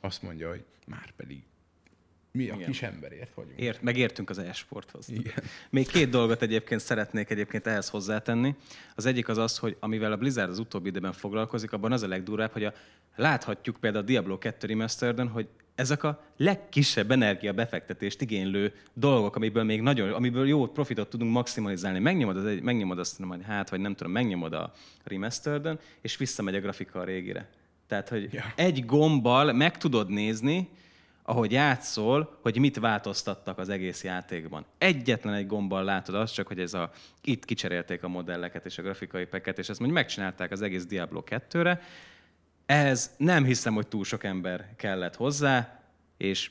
[0.00, 1.42] azt mondja, hogy már pedig
[2.36, 2.66] mi a Igen.
[2.66, 3.60] kis emberért vagyunk.
[3.60, 5.08] Ért, megértünk az e-sporthoz.
[5.08, 5.44] Igen.
[5.70, 8.54] Még két dolgot egyébként szeretnék egyébként ehhez hozzátenni.
[8.94, 12.08] Az egyik az az, hogy amivel a Blizzard az utóbbi időben foglalkozik, abban az a
[12.08, 12.72] legdurvább, hogy a,
[13.16, 19.64] láthatjuk például a Diablo 2 remastered hogy ezek a legkisebb energia befektetést igénylő dolgok, amiből
[19.64, 21.98] még nagyon, amiből jó profitot tudunk maximalizálni.
[21.98, 24.72] Megnyomod, az egy, megnyomod azt, hogy hát, vagy nem tudom, megnyomod a
[25.04, 27.48] remastered és visszamegy a grafika a régire.
[27.86, 28.52] Tehát, hogy ja.
[28.56, 30.68] egy gombbal meg tudod nézni,
[31.26, 34.64] ahogy játszol, hogy mit változtattak az egész játékban.
[34.78, 36.90] Egyetlen egy gombbal látod azt, csak hogy ez a,
[37.22, 41.22] itt kicserélték a modelleket és a grafikai peket, és ezt mondjuk megcsinálták az egész Diablo
[41.26, 41.80] 2-re.
[42.66, 45.82] Ehhez nem hiszem, hogy túl sok ember kellett hozzá,
[46.16, 46.50] és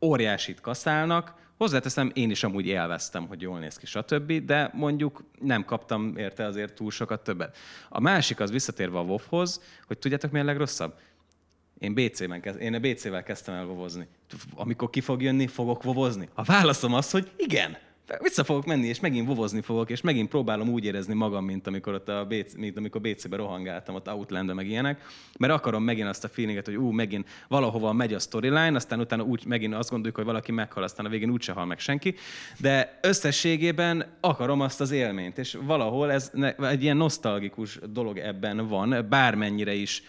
[0.00, 1.34] óriásit kaszálnak.
[1.56, 6.44] Hozzáteszem, én is amúgy élveztem, hogy jól néz ki, stb., de mondjuk nem kaptam érte
[6.44, 7.56] azért túl sokat többet.
[7.88, 10.94] A másik az visszatérve a WoW-hoz, hogy tudjátok mi a legrosszabb?
[11.78, 14.06] Én BC-ben kezd, én a BC-vel kezdtem el vovozni.
[14.54, 16.28] Amikor ki fog jönni, fogok vovozni?
[16.34, 17.76] A válaszom az, hogy igen.
[18.20, 21.94] vissza fogok menni, és megint vovozni fogok, és megint próbálom úgy érezni magam, mint amikor
[21.94, 25.02] ott a BC, mint amikor BC-be rohangáltam, ott outland meg ilyenek,
[25.38, 29.22] mert akarom megint azt a feelinget, hogy ú, megint valahova megy a storyline, aztán utána
[29.22, 32.14] úgy megint azt gondoljuk, hogy valaki meghal, aztán a végén úgyse hal meg senki,
[32.58, 39.06] de összességében akarom azt az élményt, és valahol ez egy ilyen nosztalgikus dolog ebben van,
[39.08, 40.02] bármennyire is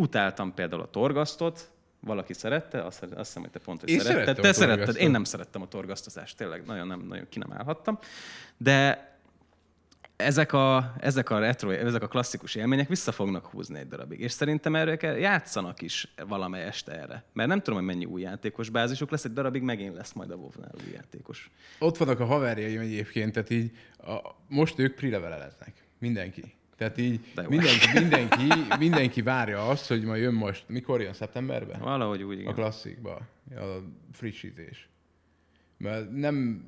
[0.00, 1.70] utáltam például a torgasztot,
[2.00, 4.36] valaki szerette, azt, azt hiszem, hogy te pont, hogy Én szeretted.
[4.36, 7.98] Te szeretted, én nem szerettem a torgasztozást, tényleg nagyon, nem, nagyon ki nem állhattam.
[8.56, 9.08] De
[10.16, 14.20] ezek a, ezek a retro, ezek a klasszikus élmények vissza fognak húzni egy darabig.
[14.20, 17.24] És szerintem erről kell, játszanak is valamely este erre.
[17.32, 20.34] Mert nem tudom, hogy mennyi új játékos bázisuk lesz, egy darabig megint lesz majd a
[20.34, 21.50] WoW-nál új játékos.
[21.78, 25.72] Ott vannak a haverjaim egyébként, tehát így a, most ők prileveleznek.
[25.98, 26.54] Mindenki.
[26.80, 28.42] Tehát így mindenki, mindenki,
[28.78, 31.80] mindenki várja azt, hogy ma jön most, mikor jön szeptemberben?
[31.80, 32.54] Valahogy úgy, A igen.
[32.54, 33.10] klasszikba,
[33.50, 33.64] a
[34.12, 34.88] frissítés.
[35.78, 36.64] Mert nem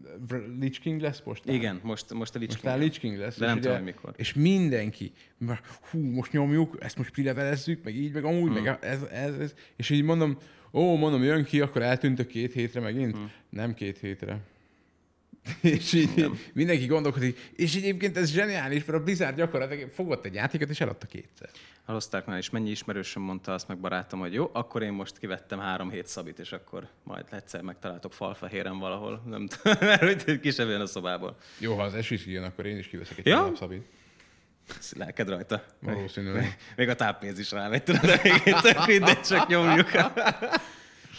[0.60, 1.42] Lich King lesz most?
[1.46, 2.78] Igen, most, most a Lich King.
[2.78, 3.38] Lich King lesz.
[3.38, 4.12] De nem ugye- tudom, mikor.
[4.16, 5.60] És mindenki, már,
[5.90, 8.62] hú, most nyomjuk, ezt most prilevelezzük, meg így, meg amúgy, Hmm.
[8.62, 10.38] meg ez, ez, ez, és így mondom,
[10.72, 13.16] ó, mondom, jön ki, akkor eltűntök két hétre megint.
[13.16, 13.30] Hmm.
[13.48, 14.38] Nem két hétre.
[15.60, 16.38] és így nem.
[16.52, 17.52] mindenki gondolkodik.
[17.56, 21.48] És egyébként ez zseniális, mert a Blizzard gyakorlatilag fogott egy játékot, és eladta kétszer.
[21.84, 25.58] Hallották már, és mennyi ismerősöm mondta azt meg barátom, hogy jó, akkor én most kivettem
[25.58, 29.22] három hét szabit, és akkor majd egyszer megtaláltok falfehéren valahol.
[29.26, 31.36] Nem tudom, mert hogy kisebb jön a szobából.
[31.58, 33.52] Jó, ha az esés jön, akkor én is kiveszek egy Ja?
[33.56, 33.86] szabit.
[34.96, 35.64] Lelked rajta.
[35.80, 36.56] Valószínűleg.
[36.76, 39.90] Még a táppénz is rámegy, tudod, de tök mindegy, csak nyomjuk.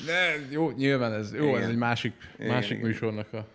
[0.06, 1.62] De jó, nyilván ez, jó, Igen.
[1.62, 2.88] ez egy másik, másik igen.
[2.90, 3.48] műsornak a...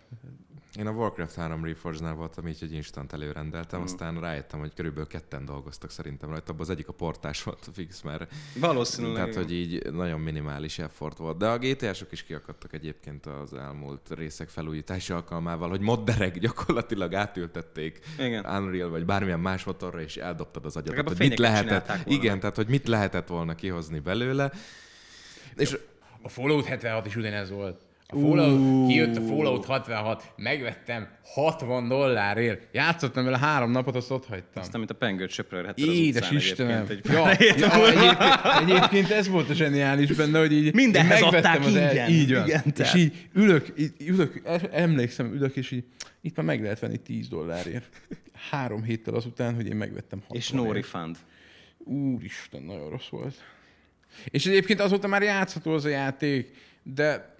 [0.75, 3.83] Én a Warcraft 3 Reforged-nál voltam, így egy instant előrendeltem, mm.
[3.83, 8.01] aztán rájöttem, hogy körülbelül ketten dolgoztak szerintem rajta, abban az egyik a portás volt fix,
[8.01, 9.15] mert Valószínűleg.
[9.15, 11.37] tehát, hogy így nagyon minimális effort volt.
[11.37, 17.99] De a GTA-sok is kiakadtak egyébként az elmúlt részek felújítási alkalmával, hogy modderek gyakorlatilag átültették
[18.19, 18.45] Igen.
[18.45, 21.91] Unreal vagy bármilyen más motorra, és eldobtad az agyadat, hogy mit lehetett.
[22.05, 24.51] Igen, tehát hogy mit lehetett volna kihozni belőle.
[25.55, 25.77] És
[26.21, 27.87] A Fallout 76 is ugyanez volt.
[28.11, 32.67] A Fallout, kijött a Fallout 66, megvettem 60 dollárért.
[32.71, 34.61] Játszottam vele három napot, azt ott hagytam.
[34.61, 36.85] Aztán, mint a pengőt söprölhetted az Édes Istenem!
[36.89, 41.65] egyébként egy Ja, ja, egyébként, egyébként ez volt a zseniális benne, hogy így Mindenhez adták
[41.65, 42.09] az el- ingyen.
[42.09, 42.45] Így van.
[42.47, 44.41] Igen, és így ülök, így ülök,
[44.71, 45.83] emlékszem, ülök, és így
[46.21, 48.01] itt már meg lehet venni 10 dollárért.
[48.49, 51.17] Három héttel azután, hogy én megvettem 60 És no refund.
[51.77, 53.35] Úristen, nagyon rossz volt.
[54.25, 56.51] És egyébként azóta már játszható az a játék,
[56.83, 57.35] de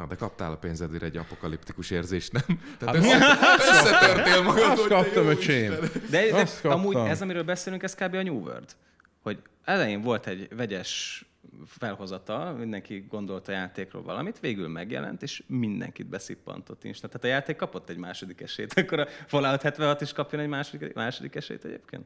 [0.00, 2.60] Na, de kaptál a pénzedért egy apokaliptikus érzést, nem?
[2.78, 5.74] Tehát Hát össze, összetörtél magad, azt kaptam, öcsém.
[6.10, 6.70] De, de kaptam.
[6.70, 8.14] amúgy ez, amiről beszélünk, ez kb.
[8.14, 8.76] a New World.
[9.22, 11.24] Hogy elején volt egy vegyes
[11.66, 17.12] felhozata, mindenki gondolt a játékról valamit, végül megjelent, és mindenkit beszippantott instant.
[17.12, 20.94] Tehát a játék kapott egy második esélyt, akkor a Fallout 76 is kapjon egy második,
[20.94, 22.04] második esélyt egyébként?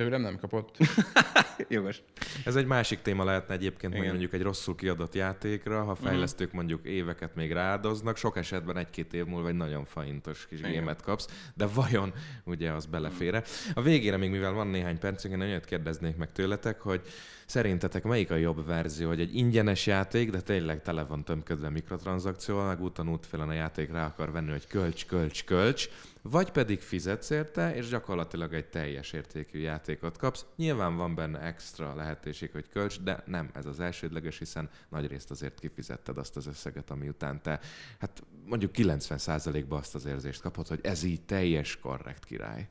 [0.00, 0.76] Tőlem nem kapott.
[1.68, 2.02] Jogos.
[2.44, 4.14] Ez egy másik téma lehetne egyébként, hogy Igen.
[4.14, 9.24] mondjuk egy rosszul kiadott játékra, ha fejlesztők mondjuk éveket még rááldoznak, sok esetben egy-két év
[9.24, 10.70] múlva egy nagyon faintos kis Igen.
[10.70, 12.12] gémet kapsz, de vajon
[12.44, 13.42] ugye az belefére?
[13.74, 17.00] A végére még mivel van néhány percünk, én olyat kérdeznék meg tőletek, hogy
[17.46, 22.66] szerintetek melyik a jobb verzió, hogy egy ingyenes játék, de tényleg tele van tömködve mikrotranszakcióval,
[22.66, 25.88] meg úton útfélen a játék rá akar venni, hogy kölcs, kölcs, kölcs,
[26.22, 30.46] vagy pedig fizetsz érte, és gyakorlatilag egy teljes értékű játékot kapsz.
[30.56, 35.30] Nyilván van benne extra lehetőség, hogy költs, de nem ez az elsődleges, hiszen nagy részt
[35.30, 37.60] azért kifizetted azt az összeget, ami után te,
[37.98, 42.68] hát mondjuk 90%-ban azt az érzést kapod, hogy ez így teljes, korrekt király.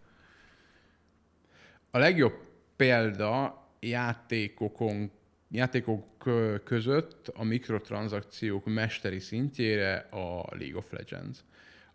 [1.92, 2.34] A legjobb
[2.76, 5.12] példa játékokon,
[5.50, 6.06] játékok
[6.64, 11.40] között a mikrotranszakciók mesteri szintjére a League of Legends.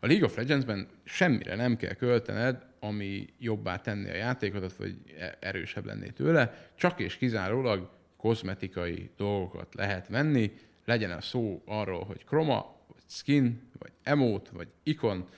[0.05, 5.37] A League of Legends-ben semmire nem kell költened, ami jobbá tenni a játékodat, vagy e-
[5.41, 10.53] erősebb lenné tőle, csak és kizárólag kozmetikai dolgokat lehet venni,
[10.85, 15.29] legyen a szó arról, hogy kroma, vagy skin, vagy emote, vagy ikon,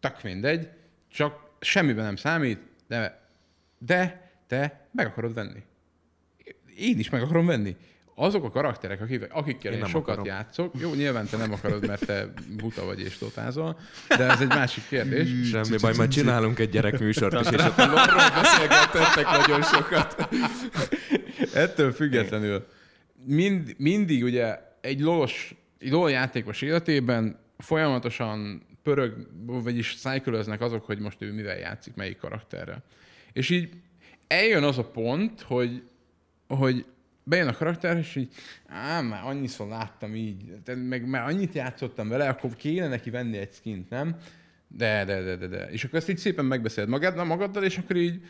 [0.00, 0.68] tök mindegy,
[1.08, 2.58] csak semmiben nem számít,
[2.88, 3.26] de,
[3.78, 5.62] de te meg akarod venni.
[6.76, 7.76] Én is meg akarom venni.
[8.22, 10.24] Azok a karakterek, akik, akikkel Én én, sokat akarom.
[10.24, 14.48] játszok, jó, nyilván te nem akarod, mert te buta vagy és totázol, de ez egy
[14.48, 15.48] másik kérdés.
[15.48, 20.28] Semmi baj, majd csinálunk egy gyerekműsort is, és ott a lorról beszélgettettek nagyon sokat.
[21.54, 22.66] Ettől függetlenül
[23.24, 30.98] mind, mindig ugye egy lolos, egy LOL játékos életében folyamatosan pörög, vagyis szájkölöznek azok, hogy
[30.98, 32.82] most ő mivel játszik, melyik karakterrel.
[33.32, 33.68] És így
[34.26, 35.82] eljön az a pont, hogy,
[36.48, 36.84] hogy
[37.24, 38.32] bejön a karakter, és így,
[38.66, 40.36] á, már annyiszor láttam így,
[40.88, 44.16] meg már annyit játszottam vele, akkor kéne neki venni egy skint, nem?
[44.68, 45.70] De, de, de, de, de.
[45.70, 48.20] És akkor ezt így szépen megbeszéled magad, magaddal, és akkor így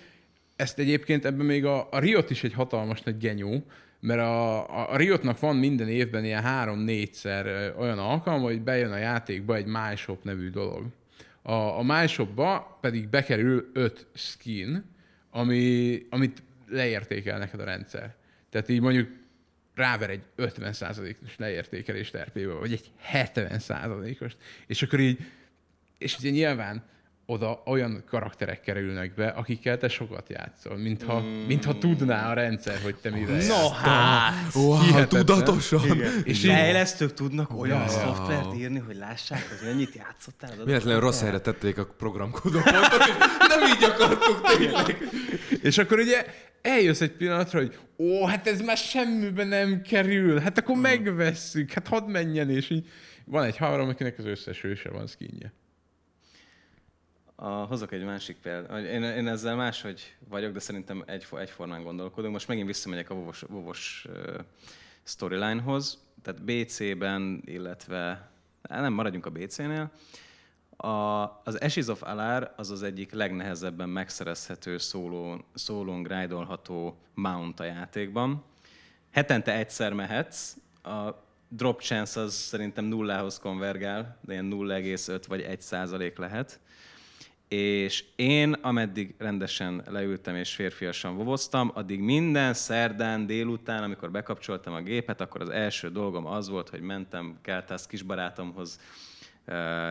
[0.56, 3.64] ezt egyébként ebben még a, a Riot is egy hatalmas nagy genyó,
[4.00, 8.96] mert a, a, a Riotnak van minden évben ilyen három-négyszer olyan alkalma, hogy bejön a
[8.96, 10.86] játékba egy MyShop nevű dolog.
[11.42, 14.84] A, a MyShopba pedig bekerül öt skin,
[15.30, 18.14] ami, amit leértékel neked a rendszer.
[18.50, 19.08] Tehát így mondjuk
[19.74, 24.36] ráver egy 50%-os leértékelést RP-be, vagy egy 70%-os,
[24.66, 25.18] és akkor így,
[25.98, 26.84] és ugye nyilván
[27.30, 31.46] oda olyan karakterek kerülnek be, akikkel te sokat játszol, mintha, mm.
[31.46, 34.54] mintha tudná a rendszer, hogy te mivel No hát!
[34.54, 35.84] Wow, tudatosan!
[35.84, 36.12] Igen.
[36.24, 40.64] És fejlesztők tudnak olyan ja, szoftvert írni, hogy lássák, hogy annyit játszottál.
[40.64, 42.72] Véletlenül rossz helyre tették a programkódokat,
[43.48, 44.98] nem így akartuk tényleg.
[45.62, 46.26] És akkor ugye
[46.62, 50.82] eljössz egy pillanatra, hogy ó, hát ez már semmibe nem kerül, hát akkor hmm.
[50.82, 52.88] megvesszük, hát hadd menjen, és így
[53.24, 55.52] van egy haver, akinek az összes hőse van skinje.
[57.42, 58.84] A, hozok egy másik példát.
[58.84, 62.32] Én, én ezzel máshogy vagyok, de szerintem egy, egyformán gondolkodunk.
[62.32, 64.06] Most megint visszamegyek a vovos, vovos
[65.02, 66.04] storylinehoz.
[66.22, 68.30] Tehát BC-ben, illetve
[68.62, 69.90] nem maradjunk a BC-nél.
[70.76, 70.88] A,
[71.44, 78.44] az Ashes of Alar az az egyik legnehezebben megszerezhető szólón, szólón grindolható mount a játékban.
[79.10, 81.10] Hetente egyszer mehetsz, a
[81.48, 86.60] drop chance az szerintem nullához konvergál, de ilyen 0,5 vagy 1 százalék lehet.
[87.50, 94.80] És én, ameddig rendesen leültem és férfiasan vovoztam, addig minden szerdán délután, amikor bekapcsoltam a
[94.80, 98.80] gépet, akkor az első dolgom az volt, hogy mentem Keltász kisbarátomhoz,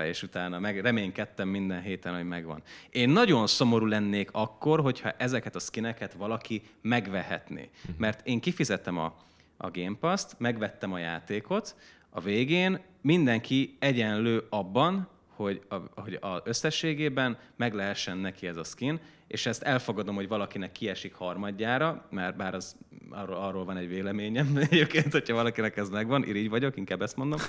[0.06, 2.62] és utána meg, reménykedtem minden héten, hogy megvan.
[2.90, 7.70] Én nagyon szomorú lennék akkor, hogyha ezeket a skineket valaki megvehetné.
[7.82, 7.94] Mhm.
[7.98, 9.16] Mert én kifizettem a,
[9.58, 11.76] a Game Pass-t, megvettem a játékot,
[12.10, 15.10] a végén mindenki egyenlő abban,
[15.44, 20.28] hogy, a, hogy a összességében meg lehessen neki ez a skin, és ezt elfogadom, hogy
[20.28, 22.76] valakinek kiesik harmadjára, mert bár az,
[23.10, 27.40] arról, arról van egy véleményem egyébként, hogyha valakinek ez megvan, irigy vagyok, inkább ezt mondom.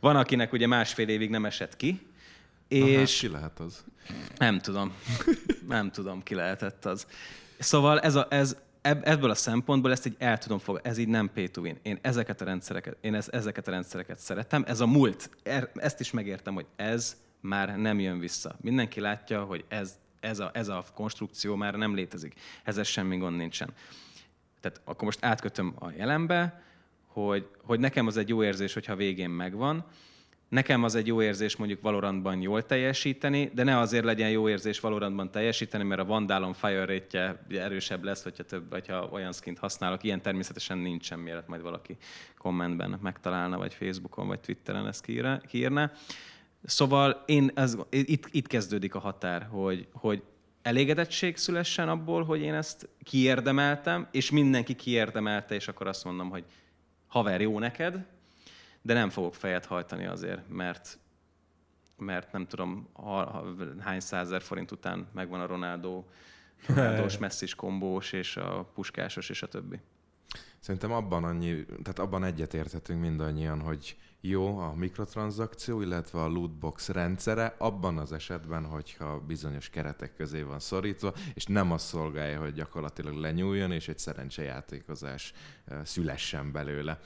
[0.00, 2.00] Van, akinek ugye másfél évig nem esett ki,
[2.68, 2.80] és...
[2.80, 3.84] Na hát, ki lehet az?
[4.36, 4.92] Nem tudom.
[5.68, 7.06] Nem tudom, ki lehetett az.
[7.58, 10.88] Szóval ez, a, ez ebből a szempontból ezt így el tudom fogadni.
[10.88, 11.78] Ez így nem pay to win.
[11.82, 14.64] Én ezeket a rendszereket, én ez, ezeket a rendszereket szeretem.
[14.66, 15.30] Ez a múlt.
[15.42, 18.56] Er, ezt is megértem, hogy ez már nem jön vissza.
[18.60, 22.34] Mindenki látja, hogy ez, ez, a, ez a konstrukció már nem létezik.
[22.64, 23.70] Ezzel semmi gond nincsen.
[24.60, 26.62] Tehát akkor most átkötöm a jelenbe,
[27.06, 29.84] hogy, hogy nekem az egy jó érzés, hogyha végén megvan.
[30.52, 34.80] Nekem az egy jó érzés mondjuk Valorantban jól teljesíteni, de ne azért legyen jó érzés
[34.80, 40.02] Valorantban teljesíteni, mert a Vandalon fire rate erősebb lesz, hogyha, több, hogyha olyan skint használok.
[40.02, 41.96] Ilyen természetesen nincsen, mielőtt majd valaki
[42.38, 45.04] kommentben megtalálna, vagy Facebookon, vagy Twitteren ezt
[45.46, 45.92] kiírná.
[46.64, 50.22] Szóval én ez, itt, itt kezdődik a határ, hogy, hogy
[50.62, 56.44] elégedettség szülessen abból, hogy én ezt kiérdemeltem, és mindenki kiérdemelte, és akkor azt mondom, hogy
[57.06, 58.04] haver, jó neked,
[58.82, 60.98] de nem fogok fejet hajtani azért, mert,
[61.96, 63.44] mert nem tudom, ha, ha,
[63.80, 66.04] hány százer forint után megvan a Ronaldo,
[66.66, 69.80] Ronaldo-s messzis kombós, és a puskásos, és a többi.
[70.58, 77.54] Szerintem abban annyi, tehát abban egyetérthetünk mindannyian, hogy jó a mikrotranszakció, illetve a lootbox rendszere
[77.58, 83.14] abban az esetben, hogyha bizonyos keretek közé van szorítva, és nem azt szolgálja, hogy gyakorlatilag
[83.14, 85.32] lenyúljon, és egy szerencsejátékozás
[85.64, 87.00] eh, szülessen belőle.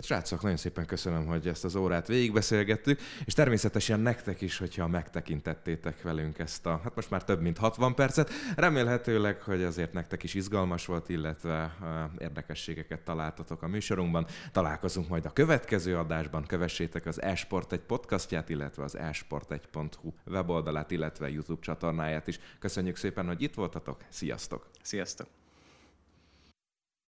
[0.00, 4.86] Hát srácok, nagyon szépen köszönöm, hogy ezt az órát végigbeszélgettük, és természetesen nektek is, hogyha
[4.86, 8.30] megtekintettétek velünk ezt a, hát most már több mint 60 percet.
[8.56, 11.76] Remélhetőleg, hogy azért nektek is izgalmas volt, illetve
[12.18, 14.26] érdekességeket találtatok a műsorunkban.
[14.52, 21.30] Találkozunk majd a következő adásban, kövessétek az Esport egy podcastját, illetve az esport1.hu weboldalát, illetve
[21.30, 22.38] YouTube csatornáját is.
[22.58, 24.70] Köszönjük szépen, hogy itt voltatok, sziasztok!
[24.82, 25.26] Sziasztok!